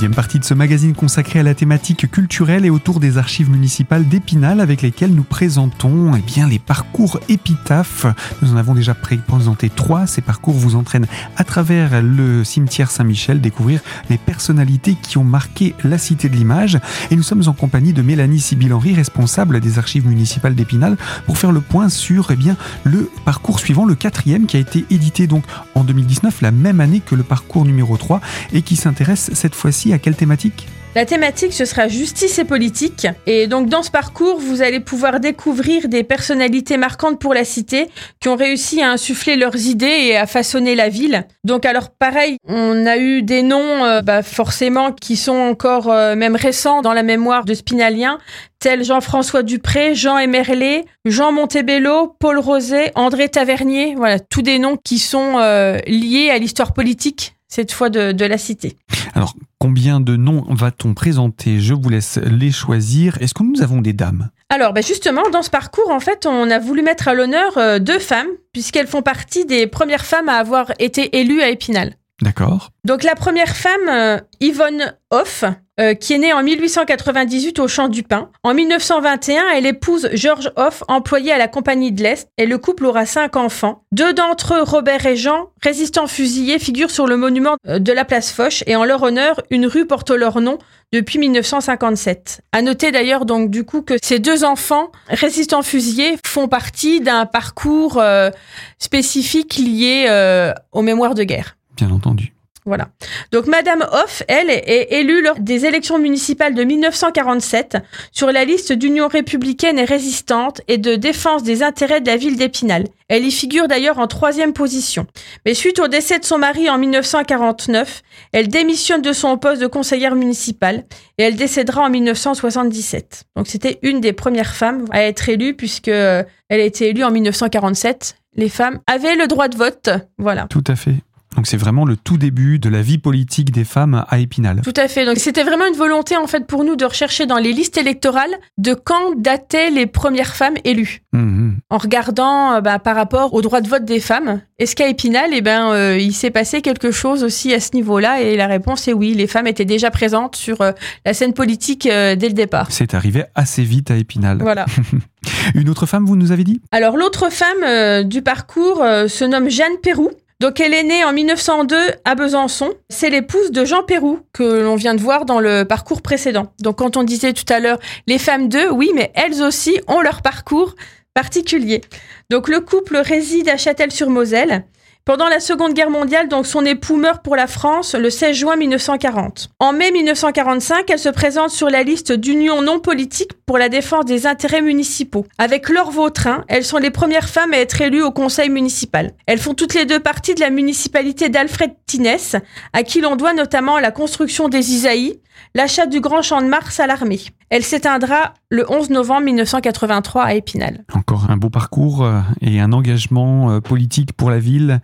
Deuxième 0.00 0.14
partie 0.14 0.38
de 0.38 0.44
ce 0.46 0.54
magazine 0.54 0.94
consacré 0.94 1.40
à 1.40 1.42
la 1.42 1.52
thématique 1.52 2.10
culturelle 2.10 2.64
et 2.64 2.70
autour 2.70 3.00
des 3.00 3.18
archives 3.18 3.50
municipales 3.50 4.08
d'Épinal 4.08 4.60
avec 4.60 4.80
lesquelles 4.80 5.14
nous 5.14 5.24
présentons 5.24 6.12
eh 6.16 6.22
bien, 6.22 6.48
les 6.48 6.58
parcours 6.58 7.20
épitaphes. 7.28 8.06
Nous 8.40 8.54
en 8.54 8.56
avons 8.56 8.72
déjà 8.72 8.94
présenté 8.94 9.68
trois. 9.68 10.06
Ces 10.06 10.22
parcours 10.22 10.54
vous 10.54 10.74
entraînent 10.74 11.06
à 11.36 11.44
travers 11.44 12.00
le 12.00 12.44
cimetière 12.44 12.90
Saint-Michel 12.90 13.42
découvrir 13.42 13.82
les 14.08 14.16
personnalités 14.16 14.94
qui 14.94 15.18
ont 15.18 15.24
marqué 15.24 15.74
la 15.84 15.98
cité 15.98 16.30
de 16.30 16.34
l'image. 16.34 16.80
Et 17.10 17.16
nous 17.16 17.22
sommes 17.22 17.46
en 17.46 17.52
compagnie 17.52 17.92
de 17.92 18.00
Mélanie 18.00 18.40
Sibyl-Henry, 18.40 18.94
responsable 18.94 19.60
des 19.60 19.78
archives 19.78 20.06
municipales 20.06 20.54
d'Épinal, 20.54 20.96
pour 21.26 21.36
faire 21.36 21.52
le 21.52 21.60
point 21.60 21.90
sur 21.90 22.30
eh 22.30 22.36
bien, 22.36 22.56
le 22.84 23.10
parcours 23.26 23.60
suivant, 23.60 23.84
le 23.84 23.96
quatrième, 23.96 24.46
qui 24.46 24.56
a 24.56 24.60
été 24.60 24.86
édité 24.88 25.26
donc 25.26 25.44
en 25.74 25.84
2019, 25.84 26.40
la 26.40 26.52
même 26.52 26.80
année 26.80 27.02
que 27.04 27.14
le 27.14 27.22
parcours 27.22 27.66
numéro 27.66 27.98
3, 27.98 28.22
et 28.54 28.62
qui 28.62 28.76
s'intéresse 28.76 29.30
cette 29.34 29.54
fois-ci 29.54 29.89
à 29.92 29.98
quelle 29.98 30.16
thématique? 30.16 30.66
La 30.96 31.06
thématique, 31.06 31.52
ce 31.52 31.64
sera 31.64 31.86
justice 31.86 32.40
et 32.40 32.44
politique. 32.44 33.06
Et 33.24 33.46
donc, 33.46 33.68
dans 33.68 33.84
ce 33.84 33.92
parcours, 33.92 34.40
vous 34.40 34.60
allez 34.60 34.80
pouvoir 34.80 35.20
découvrir 35.20 35.86
des 35.86 36.02
personnalités 36.02 36.76
marquantes 36.78 37.20
pour 37.20 37.32
la 37.32 37.44
cité 37.44 37.86
qui 38.18 38.28
ont 38.28 38.34
réussi 38.34 38.82
à 38.82 38.90
insuffler 38.90 39.36
leurs 39.36 39.56
idées 39.56 39.86
et 39.86 40.16
à 40.16 40.26
façonner 40.26 40.74
la 40.74 40.88
ville. 40.88 41.28
Donc, 41.44 41.64
alors, 41.64 41.90
pareil, 41.90 42.38
on 42.44 42.86
a 42.86 42.98
eu 42.98 43.22
des 43.22 43.42
noms, 43.42 43.84
euh, 43.84 44.02
bah, 44.02 44.24
forcément, 44.24 44.90
qui 44.90 45.14
sont 45.14 45.36
encore 45.36 45.92
euh, 45.92 46.16
même 46.16 46.34
récents 46.34 46.82
dans 46.82 46.92
la 46.92 47.04
mémoire 47.04 47.44
de 47.44 47.54
Spinalien, 47.54 48.18
tels 48.58 48.82
Jean-François 48.82 49.44
Dupré, 49.44 49.94
Jean 49.94 50.18
Emerlé, 50.18 50.84
Jean 51.04 51.30
Montebello, 51.30 52.16
Paul 52.18 52.40
Roset, 52.40 52.90
André 52.96 53.28
Tavernier. 53.28 53.94
Voilà, 53.96 54.18
tous 54.18 54.42
des 54.42 54.58
noms 54.58 54.76
qui 54.76 54.98
sont 54.98 55.38
euh, 55.38 55.78
liés 55.86 56.30
à 56.30 56.38
l'histoire 56.38 56.72
politique, 56.72 57.36
cette 57.46 57.70
fois 57.70 57.90
de 57.90 58.24
la 58.24 58.38
cité. 58.38 58.76
Alors, 59.14 59.34
combien 59.58 60.00
de 60.00 60.16
noms 60.16 60.44
va-t-on 60.48 60.94
présenter? 60.94 61.60
Je 61.60 61.74
vous 61.74 61.88
laisse 61.88 62.18
les 62.18 62.50
choisir. 62.50 63.18
Est-ce 63.20 63.34
que 63.34 63.42
nous 63.42 63.62
avons 63.62 63.80
des 63.80 63.92
dames? 63.92 64.30
Alors, 64.48 64.72
bah 64.72 64.80
justement, 64.80 65.28
dans 65.30 65.42
ce 65.42 65.50
parcours, 65.50 65.90
en 65.90 66.00
fait, 66.00 66.26
on 66.26 66.50
a 66.50 66.58
voulu 66.58 66.82
mettre 66.82 67.08
à 67.08 67.14
l'honneur 67.14 67.56
euh, 67.58 67.78
deux 67.78 67.98
femmes, 67.98 68.28
puisqu'elles 68.52 68.86
font 68.86 69.02
partie 69.02 69.44
des 69.46 69.66
premières 69.66 70.04
femmes 70.04 70.28
à 70.28 70.34
avoir 70.34 70.72
été 70.78 71.18
élues 71.18 71.42
à 71.42 71.50
Épinal. 71.50 71.94
D'accord 72.20 72.70
Donc, 72.84 73.02
la 73.02 73.14
première 73.14 73.56
femme, 73.56 73.88
euh, 73.88 74.18
Yvonne 74.40 74.94
Hoff, 75.10 75.44
euh, 75.80 75.94
qui 75.94 76.12
est 76.12 76.18
née 76.18 76.32
en 76.32 76.42
1898 76.42 77.58
au 77.58 77.68
Champ 77.68 77.88
du 77.88 78.02
Pin. 78.02 78.30
En 78.42 78.52
1921, 78.52 79.42
elle 79.54 79.66
épouse 79.66 80.10
Georges 80.12 80.52
Hoff, 80.56 80.82
employé 80.88 81.32
à 81.32 81.38
la 81.38 81.48
Compagnie 81.48 81.92
de 81.92 82.02
l'Est, 82.02 82.28
et 82.36 82.44
le 82.44 82.58
couple 82.58 82.84
aura 82.84 83.06
cinq 83.06 83.36
enfants. 83.36 83.84
Deux 83.92 84.12
d'entre 84.12 84.54
eux, 84.54 84.62
Robert 84.62 85.06
et 85.06 85.16
Jean, 85.16 85.50
résistants 85.62 86.06
fusillés, 86.06 86.58
figurent 86.58 86.90
sur 86.90 87.06
le 87.06 87.16
monument 87.16 87.56
euh, 87.66 87.78
de 87.78 87.92
la 87.92 88.04
place 88.04 88.30
Foch, 88.30 88.62
et 88.66 88.76
en 88.76 88.84
leur 88.84 89.02
honneur, 89.02 89.40
une 89.50 89.66
rue 89.66 89.86
porte 89.86 90.10
leur 90.10 90.40
nom 90.40 90.58
depuis 90.92 91.18
1957. 91.18 92.42
À 92.52 92.62
noter 92.62 92.90
d'ailleurs 92.90 93.24
donc 93.24 93.50
du 93.50 93.64
coup 93.64 93.82
que 93.82 93.94
ces 94.02 94.18
deux 94.18 94.44
enfants 94.44 94.90
résistants 95.08 95.62
fusillés 95.62 96.16
font 96.26 96.48
partie 96.48 97.00
d'un 97.00 97.26
parcours 97.26 97.98
euh, 97.98 98.30
spécifique 98.78 99.56
lié 99.56 100.06
euh, 100.08 100.52
aux 100.72 100.82
mémoires 100.82 101.14
de 101.14 101.22
guerre. 101.22 101.56
Bien 101.80 101.90
entendu. 101.90 102.34
Voilà. 102.66 102.90
Donc 103.32 103.46
Madame 103.46 103.86
Hoff, 103.90 104.22
elle, 104.28 104.50
est 104.50 104.88
élue 104.90 105.22
lors 105.22 105.40
des 105.40 105.64
élections 105.64 105.98
municipales 105.98 106.54
de 106.54 106.62
1947 106.62 107.78
sur 108.12 108.30
la 108.30 108.44
liste 108.44 108.72
d'Union 108.72 109.08
républicaine 109.08 109.78
et 109.78 109.86
résistante 109.86 110.60
et 110.68 110.76
de 110.76 110.94
défense 110.94 111.42
des 111.42 111.62
intérêts 111.62 112.02
de 112.02 112.06
la 112.06 112.18
ville 112.18 112.36
d'Épinal. 112.36 112.84
Elle 113.08 113.24
y 113.24 113.30
figure 113.30 113.66
d'ailleurs 113.66 113.98
en 113.98 114.06
troisième 114.06 114.52
position. 114.52 115.06
Mais 115.46 115.54
suite 115.54 115.78
au 115.78 115.88
décès 115.88 116.18
de 116.18 116.24
son 116.24 116.36
mari 116.36 116.68
en 116.68 116.76
1949, 116.76 118.02
elle 118.32 118.48
démissionne 118.48 119.00
de 119.00 119.14
son 119.14 119.38
poste 119.38 119.62
de 119.62 119.66
conseillère 119.66 120.14
municipale 120.14 120.84
et 121.16 121.22
elle 121.22 121.36
décédera 121.36 121.80
en 121.80 121.90
1977. 121.90 123.24
Donc 123.36 123.46
c'était 123.46 123.78
une 123.82 124.02
des 124.02 124.12
premières 124.12 124.54
femmes 124.54 124.84
à 124.90 125.02
être 125.02 125.30
élue 125.30 125.54
puisque 125.54 125.88
euh, 125.88 126.22
elle 126.50 126.60
a 126.60 126.64
été 126.64 126.90
élue 126.90 127.04
en 127.04 127.10
1947. 127.10 128.16
Les 128.36 128.50
femmes 128.50 128.80
avaient 128.86 129.16
le 129.16 129.26
droit 129.26 129.48
de 129.48 129.56
vote. 129.56 129.88
Voilà. 130.18 130.46
Tout 130.50 130.64
à 130.66 130.76
fait. 130.76 130.96
Donc 131.36 131.46
c'est 131.46 131.56
vraiment 131.56 131.84
le 131.84 131.96
tout 131.96 132.18
début 132.18 132.58
de 132.58 132.68
la 132.68 132.82
vie 132.82 132.98
politique 132.98 133.52
des 133.52 133.64
femmes 133.64 134.04
à 134.08 134.18
Épinal. 134.18 134.62
Tout 134.62 134.74
à 134.76 134.88
fait. 134.88 135.06
Donc 135.06 135.18
c'était 135.18 135.44
vraiment 135.44 135.66
une 135.66 135.76
volonté 135.76 136.16
en 136.16 136.26
fait 136.26 136.46
pour 136.46 136.64
nous 136.64 136.76
de 136.76 136.84
rechercher 136.84 137.26
dans 137.26 137.38
les 137.38 137.52
listes 137.52 137.78
électorales 137.78 138.34
de 138.58 138.74
quand 138.74 139.14
dataient 139.16 139.70
les 139.70 139.86
premières 139.86 140.34
femmes 140.34 140.56
élues. 140.64 141.02
Mhm. 141.12 141.58
en 141.70 141.78
regardant 141.78 142.52
euh, 142.54 142.60
bah, 142.60 142.78
par 142.78 142.94
rapport 142.94 143.34
au 143.34 143.42
droit 143.42 143.60
de 143.60 143.68
vote 143.68 143.84
des 143.84 143.98
femmes. 143.98 144.40
Est-ce 144.58 144.76
qu'à 144.76 144.88
Épinal, 144.88 145.30
eh 145.32 145.40
ben, 145.40 145.72
euh, 145.72 145.98
il 145.98 146.12
s'est 146.12 146.30
passé 146.30 146.62
quelque 146.62 146.92
chose 146.92 147.24
aussi 147.24 147.52
à 147.52 147.58
ce 147.58 147.74
niveau-là? 147.74 148.20
Et 148.20 148.36
la 148.36 148.46
réponse 148.46 148.86
est 148.86 148.92
oui, 148.92 149.14
les 149.14 149.26
femmes 149.26 149.48
étaient 149.48 149.64
déjà 149.64 149.90
présentes 149.90 150.36
sur 150.36 150.60
euh, 150.60 150.72
la 151.04 151.12
scène 151.12 151.32
politique 151.32 151.84
dès 151.84 152.16
le 152.16 152.32
départ. 152.32 152.68
C'est 152.70 152.94
arrivé 152.94 153.24
assez 153.34 153.62
vite 153.62 153.90
à 153.90 153.96
Épinal. 153.96 154.38
Voilà. 154.40 154.66
Une 155.54 155.68
autre 155.68 155.86
femme, 155.86 156.04
vous 156.04 156.16
nous 156.16 156.30
avez 156.30 156.44
dit? 156.44 156.60
Alors 156.70 156.96
l'autre 156.96 157.30
femme 157.30 158.04
du 158.04 158.22
parcours 158.22 158.78
se 158.78 159.24
nomme 159.24 159.50
Jeanne 159.50 159.78
Perrou. 159.82 160.10
Donc 160.40 160.58
elle 160.58 160.72
est 160.72 160.84
née 160.84 161.04
en 161.04 161.12
1902 161.12 161.76
à 162.06 162.14
Besançon. 162.14 162.72
C'est 162.88 163.10
l'épouse 163.10 163.50
de 163.50 163.66
Jean 163.66 163.82
Pérou 163.82 164.20
que 164.32 164.62
l'on 164.62 164.74
vient 164.74 164.94
de 164.94 165.00
voir 165.00 165.26
dans 165.26 165.38
le 165.38 165.64
parcours 165.64 166.00
précédent. 166.00 166.54
Donc 166.60 166.78
quand 166.78 166.96
on 166.96 167.02
disait 167.02 167.34
tout 167.34 167.44
à 167.52 167.60
l'heure 167.60 167.78
les 168.06 168.18
femmes 168.18 168.48
d'eux, 168.48 168.70
oui, 168.70 168.90
mais 168.94 169.12
elles 169.14 169.42
aussi 169.42 169.78
ont 169.86 170.00
leur 170.00 170.22
parcours 170.22 170.76
particulier. 171.12 171.82
Donc 172.30 172.48
le 172.48 172.60
couple 172.60 172.96
réside 172.96 173.50
à 173.50 173.58
Châtel-sur-Moselle. 173.58 174.64
Pendant 175.06 175.28
la 175.28 175.40
Seconde 175.40 175.72
Guerre 175.72 175.88
mondiale, 175.88 176.28
donc 176.28 176.46
son 176.46 176.64
époux 176.66 176.96
meurt 176.96 177.24
pour 177.24 177.34
la 177.34 177.46
France 177.46 177.94
le 177.94 178.10
16 178.10 178.36
juin 178.36 178.56
1940. 178.56 179.48
En 179.58 179.72
mai 179.72 179.90
1945, 179.92 180.90
elle 180.90 180.98
se 180.98 181.08
présente 181.08 181.50
sur 181.50 181.70
la 181.70 181.82
liste 181.82 182.12
d'unions 182.12 182.60
non 182.60 182.80
politiques 182.80 183.32
pour 183.46 183.56
la 183.56 183.70
défense 183.70 184.04
des 184.04 184.26
intérêts 184.26 184.60
municipaux. 184.60 185.24
Avec 185.38 185.70
Laure 185.70 185.90
Vautrin, 185.90 186.44
elles 186.48 186.66
sont 186.66 186.76
les 186.76 186.90
premières 186.90 187.30
femmes 187.30 187.54
à 187.54 187.58
être 187.58 187.80
élues 187.80 188.02
au 188.02 188.10
conseil 188.10 188.50
municipal. 188.50 189.12
Elles 189.26 189.38
font 189.40 189.54
toutes 189.54 189.74
les 189.74 189.86
deux 189.86 190.00
partie 190.00 190.34
de 190.34 190.40
la 190.40 190.50
municipalité 190.50 191.30
d'Alfred 191.30 191.72
Tinès, 191.86 192.36
à 192.74 192.82
qui 192.82 193.00
l'on 193.00 193.16
doit 193.16 193.32
notamment 193.32 193.78
la 193.78 193.92
construction 193.92 194.48
des 194.50 194.74
Isaïes, 194.74 195.18
l'achat 195.54 195.86
du 195.86 196.00
grand 196.00 196.20
champ 196.20 196.42
de 196.42 196.46
Mars 196.46 196.78
à 196.78 196.86
l'armée. 196.86 197.20
Elle 197.50 197.64
s'éteindra 197.64 198.34
le 198.48 198.64
11 198.70 198.90
novembre 198.90 199.22
1983 199.22 200.22
à 200.22 200.34
Épinal. 200.34 200.84
Encore 200.94 201.30
un 201.30 201.36
beau 201.36 201.50
parcours 201.50 202.04
euh, 202.04 202.20
et 202.40 202.60
un 202.60 202.72
engagement 202.72 203.50
euh, 203.50 203.60
politique 203.60 204.12
pour 204.12 204.30
la 204.30 204.38
ville. 204.38 204.80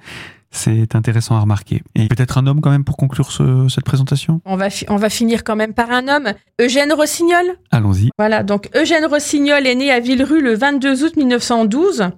C'est 0.50 0.96
intéressant 0.96 1.36
à 1.36 1.40
remarquer. 1.40 1.82
Et 1.94 2.08
peut-être 2.08 2.38
un 2.38 2.46
homme 2.48 2.60
quand 2.60 2.70
même 2.70 2.82
pour 2.82 2.96
conclure 2.96 3.30
cette 3.70 3.84
présentation? 3.84 4.40
On 4.44 4.56
va, 4.56 4.68
on 4.88 4.96
va 4.96 5.10
finir 5.10 5.44
quand 5.44 5.54
même 5.54 5.74
par 5.74 5.90
un 5.90 6.08
homme. 6.08 6.32
Eugène 6.60 6.92
Rossignol? 6.92 7.44
Allons-y. 7.70 8.10
Voilà, 8.18 8.42
donc 8.42 8.70
Eugène 8.74 9.04
Rossignol 9.04 9.66
est 9.66 9.74
né 9.74 9.92
à 9.92 10.00
Villerue 10.00 10.40
le 10.40 10.54
22 10.54 11.04
août 11.04 11.16
1912. 11.16 12.10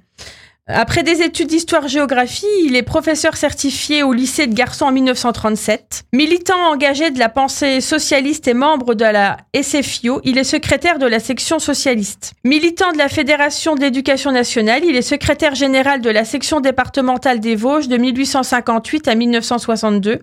Après 0.71 1.03
des 1.03 1.23
études 1.23 1.49
d'histoire-géographie, 1.49 2.45
il 2.63 2.77
est 2.77 2.83
professeur 2.83 3.39
certifié 3.39 4.03
au 4.03 4.13
lycée 4.13 4.47
de 4.47 4.53
garçons 4.53 4.85
en 4.85 4.93
1937. 4.93 6.03
Militant 6.13 6.59
engagé 6.71 7.11
de 7.11 7.19
la 7.19 7.31
pensée 7.31 7.81
socialiste 7.81 8.47
et 8.49 8.53
membre 8.53 8.95
de 8.95 9.07
la 9.07 9.39
SFIO, 9.59 10.21
il 10.25 10.37
est 10.37 10.45
secrétaire 10.45 10.99
de 10.99 11.07
la 11.07 11.21
section 11.21 11.59
socialiste. 11.59 12.35
Militant 12.45 12.93
de 12.93 12.99
la 12.99 13.09
Fédération 13.09 13.77
d'éducation 13.77 14.31
nationale, 14.31 14.85
il 14.85 14.95
est 14.95 15.01
secrétaire 15.01 15.55
général 15.55 16.03
de 16.03 16.11
la 16.11 16.27
section 16.27 16.61
départementale 16.61 17.41
des 17.41 17.57
Vosges 17.57 17.89
de 17.89 17.97
1858 17.97 19.09
à 19.09 19.15
1962. 19.15 20.19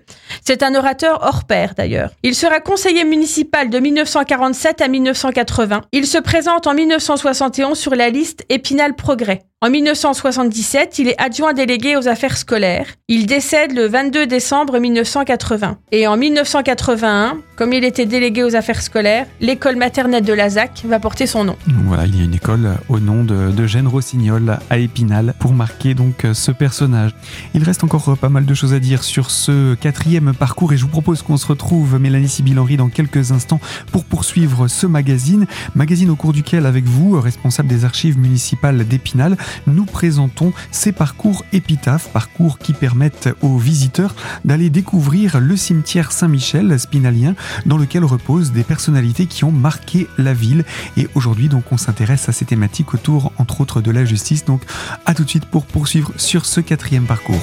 C'est 0.45 0.61
un 0.61 0.75
orateur 0.75 1.21
hors 1.23 1.45
pair 1.45 1.73
d'ailleurs. 1.75 2.11
Il 2.21 2.35
sera 2.35 2.59
conseiller 2.59 3.03
municipal 3.03 3.71
de 3.71 3.79
1947 3.79 4.81
à 4.81 4.87
1980. 4.89 5.81
Il 5.91 6.05
se 6.05 6.19
présente 6.19 6.67
en 6.67 6.75
1971 6.75 7.79
sur 7.79 7.95
la 7.95 8.09
liste 8.11 8.45
Épinal 8.49 8.95
Progrès. 8.95 9.41
En 9.65 9.71
1977, 9.71 10.99
il 10.99 11.07
est 11.07 11.19
adjoint 11.19 11.53
délégué 11.53 11.97
aux 11.97 12.07
affaires 12.07 12.37
scolaires. 12.37 12.85
Il 13.07 13.25
décède 13.25 13.71
le 13.75 13.87
22 13.87 14.27
décembre 14.27 14.77
1980. 14.77 15.79
Et 15.91 16.05
en 16.05 16.17
1981, 16.17 17.39
comme 17.55 17.73
il 17.73 17.83
était 17.83 18.05
délégué 18.05 18.43
aux 18.43 18.55
affaires 18.55 18.83
scolaires, 18.83 19.25
l'école 19.41 19.75
maternelle 19.75 20.23
de 20.23 20.33
Lazac 20.33 20.83
va 20.85 20.99
porter 20.99 21.25
son 21.25 21.45
nom. 21.45 21.55
Voilà, 21.85 22.05
il 22.05 22.15
y 22.15 22.21
a 22.21 22.25
une 22.25 22.35
école 22.35 22.75
au 22.89 22.99
nom 22.99 23.23
d'Eugène 23.23 23.87
Rossignol 23.87 24.59
à 24.69 24.77
Épinal 24.77 25.33
pour 25.39 25.53
marquer 25.53 25.95
donc 25.95 26.27
ce 26.31 26.51
personnage. 26.51 27.15
Il 27.55 27.63
reste 27.63 27.83
encore 27.83 28.15
pas 28.19 28.29
mal 28.29 28.45
de 28.45 28.53
choses 28.53 28.73
à 28.73 28.79
dire 28.79 29.03
sur 29.03 29.31
ce 29.31 29.73
quatrième 29.73 30.35
parcours 30.35 30.73
et 30.73 30.77
je 30.77 30.83
vous 30.83 30.89
propose 30.89 31.23
qu'on 31.23 31.37
se 31.37 31.47
retrouve, 31.47 31.99
Mélanie 31.99 32.29
Sibyl-Henry, 32.29 32.77
dans 32.77 32.89
quelques 32.89 33.31
instants 33.31 33.59
pour 33.91 34.05
poursuivre 34.05 34.67
ce 34.67 34.85
magazine. 34.85 35.47
Magazine 35.73 36.11
au 36.11 36.15
cours 36.15 36.33
duquel, 36.33 36.67
avec 36.67 36.85
vous, 36.85 37.19
responsable 37.19 37.67
des 37.67 37.83
archives 37.83 38.19
municipales 38.19 38.87
d'Épinal, 38.87 39.37
nous 39.67 39.85
présentons 39.85 40.53
ces 40.71 40.91
parcours 40.91 41.45
épitaphes, 41.53 42.09
parcours 42.11 42.59
qui 42.59 42.73
permettent 42.73 43.29
aux 43.41 43.57
visiteurs 43.57 44.15
d'aller 44.43 44.69
découvrir 44.69 45.39
le 45.39 45.55
cimetière 45.55 46.11
Saint-Michel 46.11 46.79
spinalien 46.79 47.35
dans 47.65 47.77
lequel 47.77 48.03
reposent 48.03 48.51
des 48.51 48.63
personnalités 48.63 49.25
qui 49.25 49.43
ont 49.43 49.51
marqué 49.51 50.07
la 50.17 50.33
ville. 50.33 50.65
Et 50.97 51.07
aujourd'hui, 51.15 51.49
donc, 51.49 51.71
on 51.71 51.77
s'intéresse 51.77 52.29
à 52.29 52.31
ces 52.31 52.45
thématiques 52.45 52.93
autour, 52.93 53.31
entre 53.37 53.61
autres, 53.61 53.81
de 53.81 53.91
la 53.91 54.05
justice. 54.05 54.45
Donc, 54.45 54.61
à 55.05 55.13
tout 55.13 55.23
de 55.23 55.29
suite 55.29 55.45
pour 55.45 55.65
poursuivre 55.65 56.11
sur 56.17 56.45
ce 56.45 56.61
quatrième 56.61 57.05
parcours. 57.05 57.41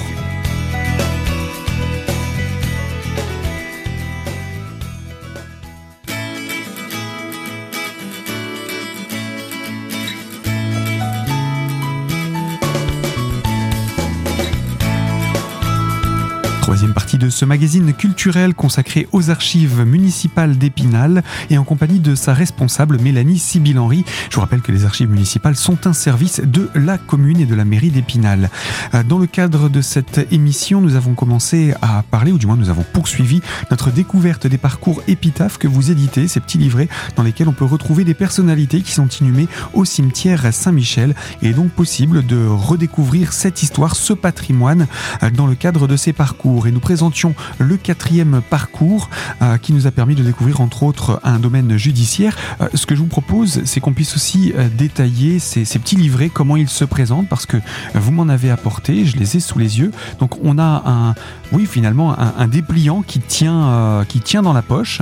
Ce 17.42 17.44
magazine 17.44 17.92
culturel 17.92 18.54
consacré 18.54 19.08
aux 19.10 19.30
archives 19.30 19.84
municipales 19.84 20.58
d'Épinal 20.58 21.24
et 21.50 21.58
en 21.58 21.64
compagnie 21.64 21.98
de 21.98 22.14
sa 22.14 22.34
responsable 22.34 23.00
Mélanie 23.00 23.40
Sibyl-Henry. 23.40 24.04
Je 24.30 24.36
vous 24.36 24.42
rappelle 24.42 24.60
que 24.60 24.70
les 24.70 24.84
archives 24.84 25.10
municipales 25.10 25.56
sont 25.56 25.88
un 25.88 25.92
service 25.92 26.40
de 26.40 26.70
la 26.76 26.98
commune 26.98 27.40
et 27.40 27.44
de 27.44 27.56
la 27.56 27.64
mairie 27.64 27.90
d'Épinal. 27.90 28.48
Euh, 28.94 29.02
dans 29.02 29.18
le 29.18 29.26
cadre 29.26 29.68
de 29.68 29.80
cette 29.80 30.24
émission, 30.30 30.80
nous 30.80 30.94
avons 30.94 31.14
commencé 31.14 31.74
à 31.82 32.04
parler, 32.08 32.30
ou 32.30 32.38
du 32.38 32.46
moins 32.46 32.54
nous 32.54 32.70
avons 32.70 32.84
poursuivi 32.92 33.40
notre 33.72 33.90
découverte 33.90 34.46
des 34.46 34.56
parcours 34.56 35.02
épitaphes 35.08 35.58
que 35.58 35.66
vous 35.66 35.90
éditez, 35.90 36.28
ces 36.28 36.38
petits 36.38 36.58
livrets 36.58 36.88
dans 37.16 37.24
lesquels 37.24 37.48
on 37.48 37.52
peut 37.52 37.64
retrouver 37.64 38.04
des 38.04 38.14
personnalités 38.14 38.82
qui 38.82 38.92
sont 38.92 39.08
inhumées 39.08 39.48
au 39.74 39.84
cimetière 39.84 40.54
Saint-Michel. 40.54 41.16
Il 41.42 41.48
est 41.48 41.54
donc 41.54 41.70
possible 41.70 42.24
de 42.24 42.46
redécouvrir 42.46 43.32
cette 43.32 43.64
histoire, 43.64 43.96
ce 43.96 44.12
patrimoine 44.12 44.86
euh, 45.24 45.30
dans 45.30 45.48
le 45.48 45.56
cadre 45.56 45.88
de 45.88 45.96
ces 45.96 46.12
parcours 46.12 46.68
et 46.68 46.70
nous 46.70 46.78
présentions 46.78 47.31
le 47.58 47.76
quatrième 47.76 48.42
parcours 48.48 49.08
euh, 49.40 49.58
qui 49.58 49.72
nous 49.72 49.86
a 49.86 49.90
permis 49.90 50.14
de 50.14 50.22
découvrir 50.22 50.60
entre 50.60 50.82
autres 50.82 51.20
un 51.24 51.38
domaine 51.38 51.76
judiciaire. 51.76 52.36
Euh, 52.60 52.68
ce 52.74 52.86
que 52.86 52.94
je 52.94 53.00
vous 53.00 53.06
propose, 53.06 53.62
c'est 53.64 53.80
qu'on 53.80 53.92
puisse 53.92 54.14
aussi 54.14 54.52
euh, 54.56 54.68
détailler 54.68 55.38
ces, 55.38 55.64
petits 55.78 55.96
livrets, 55.96 56.28
comment 56.28 56.56
ils 56.56 56.68
se 56.68 56.84
présentent, 56.84 57.28
parce 57.28 57.46
que 57.46 57.56
vous 57.94 58.12
m'en 58.12 58.28
avez 58.28 58.50
apporté, 58.50 59.04
je 59.04 59.16
les 59.16 59.36
ai 59.36 59.40
sous 59.40 59.58
les 59.58 59.80
yeux. 59.80 59.90
Donc 60.18 60.42
on 60.44 60.58
a 60.58 60.82
un, 60.86 61.14
oui 61.52 61.66
finalement 61.66 62.16
un, 62.18 62.46
dépliant 62.46 63.02
qui 63.02 63.20
tient, 63.20 64.04
qui 64.08 64.20
tient 64.20 64.42
dans 64.42 64.52
la 64.52 64.62
poche 64.62 65.00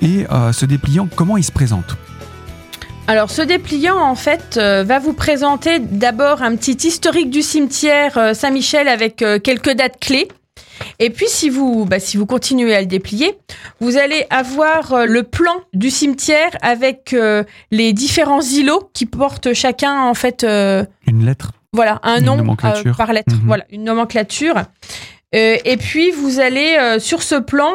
et 0.00 0.26
ce 0.52 0.64
dépliant, 0.66 1.08
comment 1.14 1.36
il 1.36 1.44
se 1.44 1.52
présente? 1.52 1.96
Alors 3.08 3.30
ce 3.30 3.42
dépliant 3.42 3.98
en 3.98 4.14
fait 4.14 4.56
va 4.58 4.98
vous 4.98 5.12
présenter 5.12 5.78
d'abord 5.80 6.42
un 6.42 6.56
petit 6.56 6.86
historique 6.86 7.30
du 7.30 7.42
cimetière 7.42 8.34
Saint-Michel 8.34 8.88
avec 8.88 9.24
quelques 9.42 9.72
dates 9.72 9.98
clés. 10.00 10.28
Et 10.98 11.10
puis 11.10 11.26
si 11.28 11.50
vous, 11.50 11.84
bah, 11.84 11.98
si 11.98 12.16
vous 12.16 12.26
continuez 12.26 12.74
à 12.74 12.80
le 12.80 12.86
déplier, 12.86 13.38
vous 13.80 13.96
allez 13.96 14.26
avoir 14.30 14.92
euh, 14.92 15.06
le 15.06 15.22
plan 15.22 15.54
du 15.72 15.90
cimetière 15.90 16.50
avec 16.62 17.12
euh, 17.12 17.44
les 17.70 17.92
différents 17.92 18.40
îlots 18.40 18.90
qui 18.92 19.06
portent 19.06 19.52
chacun 19.52 20.02
en 20.02 20.14
fait 20.14 20.44
euh, 20.44 20.84
une 21.06 21.24
lettre. 21.24 21.52
Voilà, 21.72 22.00
un 22.02 22.20
nom 22.20 22.56
par 22.96 23.12
lettre. 23.12 23.34
Mhm. 23.34 23.46
Voilà, 23.46 23.64
une 23.70 23.84
nomenclature. 23.84 24.56
et 25.32 25.76
puis 25.78 26.10
vous 26.10 26.38
allez 26.38 26.98
sur 27.00 27.22
ce 27.22 27.36
plan 27.36 27.70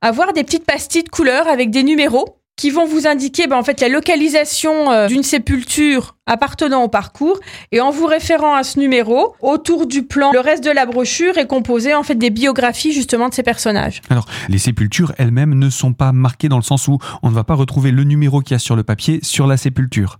avoir 0.00 0.32
des 0.32 0.42
petites 0.42 0.66
pastilles 0.66 1.04
de 1.04 1.08
couleurs 1.08 1.46
avec 1.46 1.70
des 1.70 1.84
numéros 1.84 2.39
qui 2.60 2.68
vont 2.68 2.84
vous 2.84 3.06
indiquer 3.06 3.46
ben, 3.46 3.56
en 3.56 3.64
fait 3.64 3.80
la 3.80 3.88
localisation 3.88 4.92
euh, 4.92 5.06
d'une 5.06 5.22
sépulture 5.22 6.16
appartenant 6.26 6.82
au 6.82 6.88
parcours 6.88 7.40
et 7.72 7.80
en 7.80 7.90
vous 7.90 8.04
référant 8.04 8.54
à 8.54 8.64
ce 8.64 8.78
numéro 8.78 9.34
autour 9.40 9.86
du 9.86 10.02
plan 10.02 10.30
le 10.34 10.40
reste 10.40 10.62
de 10.62 10.70
la 10.70 10.84
brochure 10.84 11.38
est 11.38 11.46
composé 11.46 11.94
en 11.94 12.02
fait 12.02 12.16
des 12.16 12.28
biographies 12.28 12.92
justement 12.92 13.30
de 13.30 13.34
ces 13.34 13.42
personnages. 13.42 14.02
Alors 14.10 14.26
les 14.50 14.58
sépultures 14.58 15.14
elles-mêmes 15.16 15.54
ne 15.54 15.70
sont 15.70 15.94
pas 15.94 16.12
marquées 16.12 16.50
dans 16.50 16.58
le 16.58 16.62
sens 16.62 16.86
où 16.86 16.98
on 17.22 17.30
ne 17.30 17.34
va 17.34 17.44
pas 17.44 17.54
retrouver 17.54 17.92
le 17.92 18.04
numéro 18.04 18.42
qu'il 18.42 18.52
y 18.52 18.56
a 18.56 18.58
sur 18.58 18.76
le 18.76 18.82
papier 18.82 19.20
sur 19.22 19.46
la 19.46 19.56
sépulture. 19.56 20.18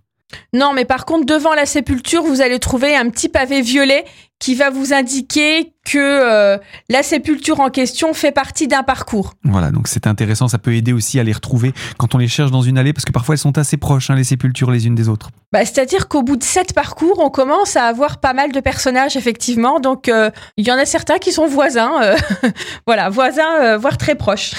Non, 0.52 0.72
mais 0.72 0.84
par 0.84 1.04
contre, 1.04 1.26
devant 1.26 1.54
la 1.54 1.66
sépulture, 1.66 2.22
vous 2.22 2.40
allez 2.40 2.58
trouver 2.58 2.96
un 2.96 3.08
petit 3.10 3.28
pavé 3.28 3.62
violet 3.62 4.04
qui 4.40 4.54
va 4.54 4.70
vous 4.70 4.94
indiquer 4.94 5.74
que 5.84 5.98
euh, 5.98 6.56
la 6.88 7.02
sépulture 7.02 7.60
en 7.60 7.68
question 7.68 8.14
fait 8.14 8.32
partie 8.32 8.66
d'un 8.66 8.82
parcours. 8.82 9.34
Voilà, 9.44 9.70
donc 9.70 9.86
c'est 9.86 10.06
intéressant, 10.06 10.48
ça 10.48 10.58
peut 10.58 10.74
aider 10.74 10.94
aussi 10.94 11.20
à 11.20 11.24
les 11.24 11.32
retrouver 11.32 11.72
quand 11.98 12.14
on 12.14 12.18
les 12.18 12.26
cherche 12.26 12.50
dans 12.50 12.62
une 12.62 12.78
allée, 12.78 12.94
parce 12.94 13.04
que 13.04 13.12
parfois 13.12 13.34
elles 13.34 13.38
sont 13.38 13.58
assez 13.58 13.76
proches, 13.76 14.08
hein, 14.08 14.16
les 14.16 14.24
sépultures 14.24 14.70
les 14.70 14.86
unes 14.86 14.94
des 14.94 15.10
autres. 15.10 15.28
Bah, 15.52 15.64
C'est-à-dire 15.66 16.08
qu'au 16.08 16.22
bout 16.22 16.36
de 16.36 16.42
sept 16.42 16.72
parcours, 16.72 17.18
on 17.18 17.28
commence 17.28 17.76
à 17.76 17.84
avoir 17.84 18.18
pas 18.18 18.32
mal 18.32 18.50
de 18.50 18.60
personnages, 18.60 19.14
effectivement, 19.16 19.78
donc 19.78 20.08
euh, 20.08 20.30
il 20.56 20.66
y 20.66 20.72
en 20.72 20.78
a 20.78 20.86
certains 20.86 21.18
qui 21.18 21.32
sont 21.32 21.46
voisins, 21.46 22.02
euh, 22.02 22.16
voilà, 22.86 23.10
voisins, 23.10 23.76
voire 23.76 23.98
très 23.98 24.14
proches. 24.14 24.52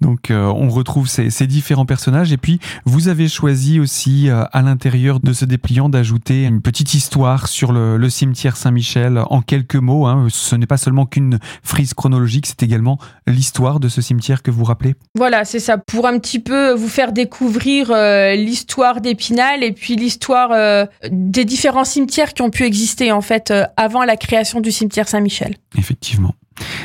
Donc 0.00 0.30
euh, 0.30 0.46
on 0.46 0.68
retrouve 0.68 1.08
ces, 1.08 1.30
ces, 1.30 1.46
différents 1.46 1.86
personnages 1.86 2.32
et 2.32 2.36
puis 2.36 2.58
vous 2.84 3.08
avez 3.08 3.28
choisi 3.28 3.80
aussi 3.80 4.28
euh, 4.28 4.44
à 4.52 4.62
l'intérieur 4.62 5.20
de 5.20 5.32
ce 5.32 5.44
dépliant 5.44 5.88
d'ajouter 5.88 6.44
une 6.44 6.60
petite 6.60 6.94
histoire 6.94 7.48
sur 7.48 7.72
le, 7.72 7.96
le 7.96 8.10
cimetière 8.10 8.56
Saint-Michel 8.56 9.22
en 9.30 9.42
quelques 9.42 9.76
mots. 9.76 10.06
Hein. 10.06 10.26
Ce 10.30 10.56
n'est 10.56 10.66
pas 10.66 10.76
seulement 10.76 11.06
qu'une 11.06 11.38
frise 11.62 11.94
chronologique, 11.94 12.46
c'est 12.46 12.62
également 12.62 12.98
l'histoire 13.26 13.80
de 13.80 13.88
ce 13.88 14.00
cimetière 14.00 14.42
que 14.42 14.50
vous 14.50 14.64
rappelez. 14.64 14.94
Voilà, 15.14 15.44
c'est 15.44 15.60
ça, 15.60 15.78
pour 15.78 16.06
un 16.06 16.18
petit 16.18 16.40
peu 16.40 16.72
vous 16.72 16.88
faire 16.88 17.12
découvrir 17.12 17.90
euh, 17.90 18.34
l'histoire 18.34 19.00
d'Épinal 19.00 19.62
et 19.62 19.72
puis 19.72 19.96
l'histoire 19.96 20.86
des 21.10 21.44
différents 21.44 21.84
cimetières 21.84 22.34
qui 22.34 22.42
ont 22.42 22.50
pu 22.50 22.64
exister 22.64 23.12
en 23.12 23.20
fait 23.20 23.52
avant 23.76 24.04
la 24.04 24.16
création 24.16 24.60
du 24.60 24.72
cimetière 24.72 25.08
Saint-Michel. 25.08 25.56
Effectivement. 25.78 26.34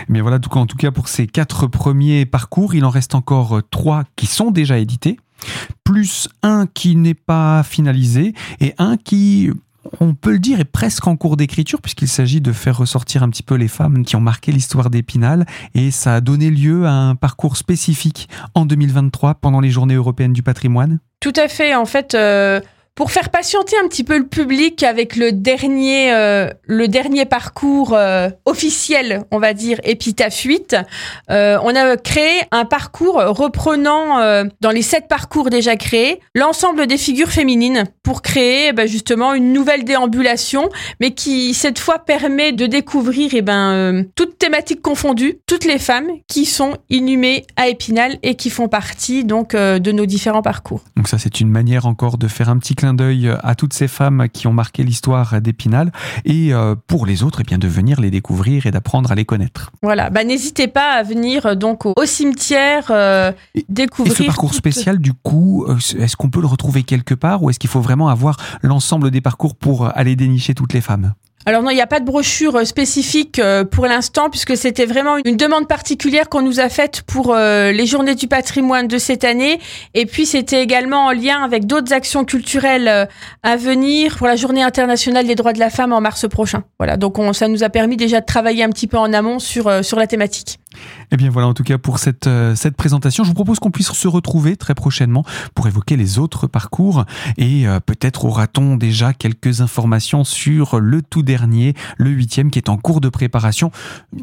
Mais 0.07 0.21
voilà, 0.21 0.39
en 0.51 0.65
tout 0.65 0.77
cas 0.77 0.91
pour 0.91 1.07
ces 1.07 1.27
quatre 1.27 1.67
premiers 1.67 2.25
parcours, 2.25 2.75
il 2.75 2.85
en 2.85 2.89
reste 2.89 3.15
encore 3.15 3.61
trois 3.69 4.03
qui 4.15 4.27
sont 4.27 4.51
déjà 4.51 4.77
édités, 4.77 5.17
plus 5.83 6.29
un 6.43 6.67
qui 6.67 6.95
n'est 6.95 7.13
pas 7.13 7.63
finalisé 7.63 8.33
et 8.59 8.73
un 8.77 8.97
qui 8.97 9.51
on 9.99 10.13
peut 10.13 10.31
le 10.31 10.39
dire, 10.39 10.59
est 10.59 10.65
presque 10.65 11.07
en 11.07 11.15
cours 11.15 11.37
d'écriture, 11.37 11.81
puisqu'il 11.81 12.07
s'agit 12.07 12.39
de 12.39 12.51
faire 12.51 12.77
ressortir 12.77 13.23
un 13.23 13.29
petit 13.29 13.43
peu 13.43 13.55
les 13.55 13.67
femmes 13.67 14.05
qui 14.05 14.15
ont 14.15 14.21
marqué 14.21 14.51
l'histoire 14.51 14.89
d'Épinal, 14.89 15.45
et 15.73 15.91
ça 15.91 16.15
a 16.15 16.21
donné 16.21 16.49
lieu 16.51 16.85
à 16.85 16.91
un 16.91 17.15
parcours 17.15 17.57
spécifique 17.57 18.29
en 18.53 18.65
2023 18.65 19.35
pendant 19.35 19.59
les 19.59 19.71
Journées 19.71 19.95
européennes 19.95 20.33
du 20.33 20.43
patrimoine. 20.43 20.99
Tout 21.19 21.33
à 21.35 21.47
fait, 21.47 21.75
en 21.75 21.85
fait. 21.85 22.13
Euh 22.15 22.61
pour 22.95 23.11
faire 23.11 23.29
patienter 23.29 23.75
un 23.83 23.87
petit 23.87 24.03
peu 24.03 24.17
le 24.17 24.27
public 24.27 24.83
avec 24.83 25.15
le 25.15 25.31
dernier, 25.31 26.13
euh, 26.13 26.49
le 26.65 26.87
dernier 26.87 27.25
parcours 27.25 27.93
euh, 27.93 28.29
officiel, 28.45 29.23
on 29.31 29.39
va 29.39 29.53
dire, 29.53 29.79
Épitaphe 29.83 30.39
8, 30.41 30.75
euh, 31.29 31.57
on 31.63 31.73
a 31.75 31.95
créé 31.95 32.41
un 32.51 32.65
parcours 32.65 33.15
reprenant, 33.15 34.19
dans 34.61 34.71
les 34.71 34.81
sept 34.81 35.07
parcours 35.07 35.49
déjà 35.49 35.75
créés, 35.75 36.19
l'ensemble 36.35 36.87
des 36.87 36.97
figures 36.97 37.29
féminines 37.29 37.85
pour 38.03 38.21
créer 38.21 38.73
bah, 38.73 38.85
justement 38.85 39.33
une 39.33 39.53
nouvelle 39.53 39.85
déambulation, 39.85 40.69
mais 40.99 41.11
qui 41.11 41.53
cette 41.53 41.79
fois 41.79 41.99
permet 41.99 42.51
de 42.51 42.65
découvrir 42.65 43.31
eh 43.33 43.41
ben, 43.41 44.05
toutes 44.15 44.37
thématiques 44.37 44.81
confondues, 44.81 45.39
toutes 45.47 45.65
les 45.65 45.79
femmes 45.79 46.09
qui 46.27 46.45
sont 46.45 46.77
inhumées 46.89 47.45
à 47.55 47.69
Épinal 47.69 48.17
et 48.23 48.35
qui 48.35 48.49
font 48.49 48.67
partie 48.67 49.23
donc 49.23 49.55
de 49.55 49.91
nos 49.91 50.05
différents 50.05 50.41
parcours. 50.41 50.81
Donc 50.97 51.07
ça 51.07 51.17
c'est 51.17 51.39
une 51.39 51.49
manière 51.49 51.85
encore 51.85 52.17
de 52.17 52.27
faire 52.27 52.49
un 52.49 52.57
petit 52.57 52.75
clin 52.81 52.93
d'œil 52.95 53.31
à 53.43 53.53
toutes 53.53 53.73
ces 53.73 53.87
femmes 53.87 54.27
qui 54.33 54.47
ont 54.47 54.53
marqué 54.53 54.83
l'histoire 54.83 55.39
d'Épinal 55.39 55.91
et 56.25 56.51
euh, 56.51 56.73
pour 56.87 57.05
les 57.05 57.21
autres, 57.21 57.41
eh 57.41 57.43
bien, 57.43 57.59
de 57.59 57.67
venir 57.67 58.01
les 58.01 58.09
découvrir 58.09 58.65
et 58.65 58.71
d'apprendre 58.71 59.11
à 59.11 59.15
les 59.15 59.23
connaître. 59.25 59.71
Voilà, 59.83 60.09
bah, 60.09 60.23
n'hésitez 60.23 60.67
pas 60.67 60.93
à 60.93 61.03
venir 61.03 61.45
euh, 61.45 61.53
donc 61.55 61.85
au, 61.85 61.93
au 61.95 62.05
cimetière 62.05 62.87
euh, 62.89 63.31
Et- 63.53 63.65
découvrir. 63.69 64.13
Et 64.13 64.15
ce 64.15 64.23
parcours 64.23 64.55
spécial, 64.55 64.97
du 64.97 65.13
coup, 65.13 65.65
est-ce 65.97 66.15
qu'on 66.15 66.31
peut 66.31 66.41
le 66.41 66.47
retrouver 66.47 66.81
quelque 66.81 67.13
part 67.13 67.43
ou 67.43 67.51
est-ce 67.51 67.59
qu'il 67.59 67.69
faut 67.69 67.81
vraiment 67.81 68.09
avoir 68.09 68.37
l'ensemble 68.63 69.11
des 69.11 69.21
parcours 69.21 69.55
pour 69.55 69.95
aller 69.95 70.15
dénicher 70.15 70.55
toutes 70.55 70.73
les 70.73 70.81
femmes? 70.81 71.13
Alors 71.45 71.63
non, 71.63 71.71
il 71.71 71.75
n'y 71.75 71.81
a 71.81 71.87
pas 71.87 71.99
de 71.99 72.05
brochure 72.05 72.55
euh, 72.55 72.65
spécifique 72.65 73.39
euh, 73.39 73.63
pour 73.63 73.87
l'instant 73.87 74.29
puisque 74.29 74.55
c'était 74.55 74.85
vraiment 74.85 75.17
une 75.25 75.37
demande 75.37 75.67
particulière 75.67 76.29
qu'on 76.29 76.43
nous 76.43 76.59
a 76.59 76.69
faite 76.69 77.01
pour 77.01 77.33
euh, 77.33 77.71
les 77.71 77.87
journées 77.87 78.13
du 78.13 78.27
patrimoine 78.27 78.87
de 78.87 78.99
cette 78.99 79.23
année 79.23 79.59
et 79.95 80.05
puis 80.05 80.27
c'était 80.27 80.61
également 80.61 81.05
en 81.05 81.11
lien 81.11 81.43
avec 81.43 81.65
d'autres 81.65 81.93
actions 81.93 82.25
culturelles 82.25 83.07
à 83.41 83.55
venir 83.55 84.17
pour 84.17 84.27
la 84.27 84.35
journée 84.35 84.61
internationale 84.61 85.25
des 85.25 85.35
droits 85.35 85.53
de 85.53 85.59
la 85.59 85.71
femme 85.71 85.93
en 85.93 86.01
mars 86.01 86.27
prochain. 86.29 86.63
Voilà, 86.79 86.95
donc 86.95 87.17
on, 87.17 87.33
ça 87.33 87.47
nous 87.47 87.63
a 87.63 87.69
permis 87.69 87.97
déjà 87.97 88.21
de 88.21 88.25
travailler 88.25 88.63
un 88.63 88.69
petit 88.69 88.87
peu 88.87 88.97
en 88.97 89.11
amont 89.11 89.39
sur 89.39 89.83
sur 89.83 89.97
la 89.97 90.07
thématique. 90.07 90.60
Eh 91.11 91.17
bien 91.17 91.29
voilà 91.29 91.47
en 91.47 91.53
tout 91.53 91.63
cas 91.63 91.77
pour 91.77 91.99
cette, 91.99 92.27
euh, 92.27 92.55
cette 92.55 92.75
présentation. 92.75 93.23
Je 93.23 93.29
vous 93.29 93.33
propose 93.33 93.59
qu'on 93.59 93.71
puisse 93.71 93.91
se 93.91 94.07
retrouver 94.07 94.55
très 94.55 94.75
prochainement 94.75 95.25
pour 95.55 95.67
évoquer 95.67 95.97
les 95.97 96.19
autres 96.19 96.47
parcours 96.47 97.05
et 97.37 97.67
euh, 97.67 97.79
peut-être 97.79 98.25
aura-t-on 98.25 98.77
déjà 98.77 99.13
quelques 99.13 99.61
informations 99.61 100.23
sur 100.23 100.79
le 100.79 101.01
tout 101.01 101.23
dernier, 101.23 101.73
le 101.97 102.09
huitième 102.09 102.51
qui 102.51 102.59
est 102.59 102.69
en 102.69 102.77
cours 102.77 103.01
de 103.01 103.09
préparation. 103.09 103.71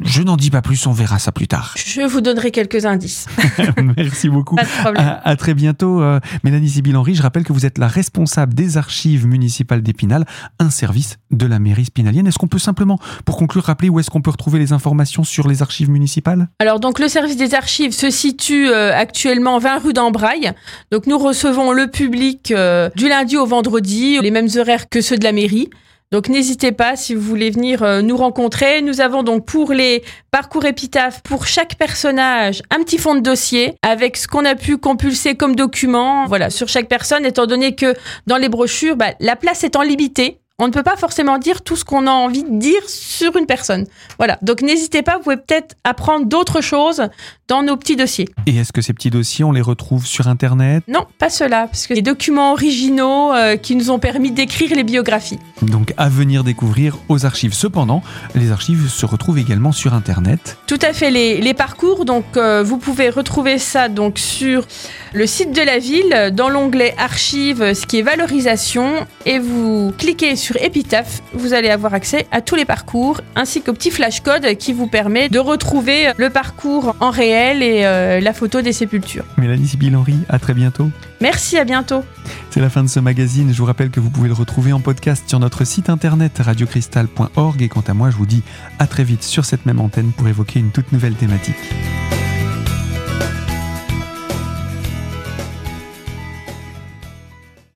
Je 0.02 0.22
n'en 0.22 0.36
dis 0.36 0.50
pas 0.50 0.62
plus, 0.62 0.86
on 0.86 0.92
verra 0.92 1.18
ça 1.18 1.32
plus 1.32 1.48
tard. 1.48 1.74
Je 1.76 2.02
vous 2.02 2.20
donnerai 2.20 2.50
quelques 2.50 2.86
indices. 2.86 3.26
Merci 3.96 4.28
beaucoup. 4.28 4.56
Pas 4.56 4.64
de 4.64 4.68
problème. 4.68 5.06
À, 5.06 5.28
à 5.28 5.36
très 5.36 5.54
bientôt, 5.54 6.00
euh, 6.00 6.20
Mélanie 6.44 6.70
Sibyl-Henry. 6.70 7.14
Je 7.14 7.22
rappelle 7.22 7.44
que 7.44 7.52
vous 7.52 7.66
êtes 7.66 7.78
la 7.78 7.88
responsable 7.88 8.54
des 8.54 8.76
archives 8.76 9.26
municipales 9.26 9.82
d'Épinal, 9.82 10.24
un 10.58 10.70
service 10.70 11.18
de 11.30 11.46
la 11.46 11.58
mairie 11.58 11.86
spinalienne. 11.86 12.26
Est-ce 12.26 12.38
qu'on 12.38 12.48
peut 12.48 12.58
simplement, 12.58 12.98
pour 13.24 13.36
conclure, 13.36 13.64
rappeler 13.64 13.88
où 13.88 14.00
est-ce 14.00 14.10
qu'on 14.10 14.22
peut 14.22 14.30
retrouver 14.30 14.58
les 14.58 14.72
informations 14.72 15.24
sur 15.24 15.48
les 15.48 15.62
archives 15.62 15.90
municipales? 15.90 16.37
Alors 16.58 16.80
donc 16.80 16.98
le 16.98 17.08
service 17.08 17.36
des 17.36 17.54
archives 17.54 17.92
se 17.92 18.10
situe 18.10 18.68
euh, 18.68 18.92
actuellement 18.94 19.58
20 19.58 19.78
rue 19.78 19.92
d'Embraille. 19.92 20.52
Donc 20.90 21.06
nous 21.06 21.18
recevons 21.18 21.72
le 21.72 21.88
public 21.88 22.50
euh, 22.50 22.90
du 22.96 23.08
lundi 23.08 23.36
au 23.36 23.46
vendredi, 23.46 24.18
les 24.20 24.30
mêmes 24.30 24.48
horaires 24.56 24.88
que 24.88 25.00
ceux 25.00 25.16
de 25.16 25.24
la 25.24 25.32
mairie. 25.32 25.70
Donc 26.10 26.30
n'hésitez 26.30 26.72
pas 26.72 26.96
si 26.96 27.14
vous 27.14 27.20
voulez 27.20 27.50
venir 27.50 27.82
euh, 27.82 28.00
nous 28.00 28.16
rencontrer. 28.16 28.80
Nous 28.80 29.02
avons 29.02 29.22
donc 29.22 29.44
pour 29.44 29.72
les 29.72 30.02
parcours 30.30 30.64
épitaphes, 30.64 31.22
pour 31.22 31.46
chaque 31.46 31.76
personnage, 31.76 32.62
un 32.70 32.82
petit 32.82 32.96
fond 32.96 33.14
de 33.14 33.20
dossier 33.20 33.74
avec 33.82 34.16
ce 34.16 34.26
qu'on 34.26 34.46
a 34.46 34.54
pu 34.54 34.78
compulser 34.78 35.34
comme 35.34 35.54
document. 35.54 36.26
Voilà, 36.26 36.48
sur 36.48 36.68
chaque 36.68 36.88
personne, 36.88 37.26
étant 37.26 37.46
donné 37.46 37.74
que 37.74 37.94
dans 38.26 38.38
les 38.38 38.48
brochures, 38.48 38.96
bah, 38.96 39.12
la 39.20 39.36
place 39.36 39.64
étant 39.64 39.82
limitée, 39.82 40.40
on 40.60 40.66
ne 40.66 40.72
peut 40.72 40.82
pas 40.82 40.96
forcément 40.96 41.38
dire 41.38 41.62
tout 41.62 41.76
ce 41.76 41.84
qu'on 41.84 42.08
a 42.08 42.10
envie 42.10 42.42
de 42.42 42.58
dire 42.58 42.82
sur 42.88 43.36
une 43.36 43.46
personne. 43.46 43.86
Voilà, 44.18 44.38
donc 44.42 44.60
n'hésitez 44.60 45.02
pas, 45.02 45.16
vous 45.16 45.22
pouvez 45.22 45.36
peut-être 45.36 45.76
apprendre 45.84 46.26
d'autres 46.26 46.60
choses 46.60 47.04
dans 47.46 47.62
nos 47.62 47.76
petits 47.76 47.94
dossiers. 47.94 48.28
Et 48.46 48.56
est-ce 48.56 48.72
que 48.72 48.82
ces 48.82 48.92
petits 48.92 49.10
dossiers, 49.10 49.44
on 49.44 49.52
les 49.52 49.60
retrouve 49.60 50.04
sur 50.04 50.26
Internet? 50.26 50.82
Non, 50.88 51.06
pas 51.18 51.30
cela, 51.30 51.68
parce 51.68 51.86
que 51.86 51.94
les 51.94 52.02
documents 52.02 52.52
originaux 52.52 53.32
euh, 53.32 53.56
qui 53.56 53.76
nous 53.76 53.92
ont 53.92 54.00
permis 54.00 54.32
d'écrire 54.32 54.74
les 54.74 54.82
biographies. 54.82 55.38
Donc 55.62 55.94
à 55.96 56.08
venir 56.08 56.42
découvrir 56.42 56.96
aux 57.08 57.24
archives. 57.24 57.54
Cependant, 57.54 58.02
les 58.34 58.50
archives 58.50 58.88
se 58.88 59.06
retrouvent 59.06 59.38
également 59.38 59.70
sur 59.70 59.94
Internet. 59.94 60.58
Tout 60.66 60.78
à 60.82 60.92
fait, 60.92 61.12
les, 61.12 61.40
les 61.40 61.54
parcours, 61.54 62.04
donc 62.04 62.24
euh, 62.36 62.64
vous 62.64 62.78
pouvez 62.78 63.10
retrouver 63.10 63.58
ça 63.58 63.88
donc 63.88 64.18
sur 64.18 64.66
le 65.12 65.26
site 65.26 65.52
de 65.52 65.62
la 65.62 65.78
ville, 65.78 66.32
dans 66.34 66.48
l'onglet 66.48 66.94
archives, 66.98 67.74
ce 67.74 67.86
qui 67.86 67.98
est 67.98 68.02
valorisation, 68.02 69.06
et 69.24 69.38
vous 69.38 69.92
cliquez 69.96 70.34
sur 70.36 70.47
épitaphe, 70.56 71.22
vous 71.32 71.52
allez 71.52 71.68
avoir 71.68 71.94
accès 71.94 72.26
à 72.30 72.40
tous 72.40 72.54
les 72.54 72.64
parcours, 72.64 73.20
ainsi 73.36 73.62
qu'au 73.62 73.72
petit 73.72 73.90
flashcode 73.90 74.56
qui 74.56 74.72
vous 74.72 74.86
permet 74.86 75.28
de 75.28 75.38
retrouver 75.38 76.12
le 76.16 76.30
parcours 76.30 76.96
en 77.00 77.10
réel 77.10 77.62
et 77.62 77.84
euh, 77.84 78.20
la 78.20 78.32
photo 78.32 78.62
des 78.62 78.72
sépultures. 78.72 79.24
Mélanie 79.36 79.68
Sibyl-Henry, 79.68 80.18
à 80.28 80.38
très 80.38 80.54
bientôt. 80.54 80.90
Merci, 81.20 81.58
à 81.58 81.64
bientôt. 81.64 82.02
C'est 82.50 82.60
la 82.60 82.70
fin 82.70 82.82
de 82.82 82.88
ce 82.88 83.00
magazine. 83.00 83.52
Je 83.52 83.58
vous 83.58 83.64
rappelle 83.64 83.90
que 83.90 84.00
vous 84.00 84.10
pouvez 84.10 84.28
le 84.28 84.34
retrouver 84.34 84.72
en 84.72 84.80
podcast 84.80 85.24
sur 85.26 85.38
notre 85.38 85.64
site 85.64 85.90
internet 85.90 86.38
radiocristal.org. 86.38 87.62
Et 87.62 87.68
quant 87.68 87.84
à 87.86 87.94
moi, 87.94 88.10
je 88.10 88.16
vous 88.16 88.26
dis 88.26 88.42
à 88.78 88.86
très 88.86 89.04
vite 89.04 89.22
sur 89.22 89.44
cette 89.44 89.66
même 89.66 89.80
antenne 89.80 90.12
pour 90.12 90.28
évoquer 90.28 90.60
une 90.60 90.70
toute 90.70 90.92
nouvelle 90.92 91.14
thématique. 91.14 91.56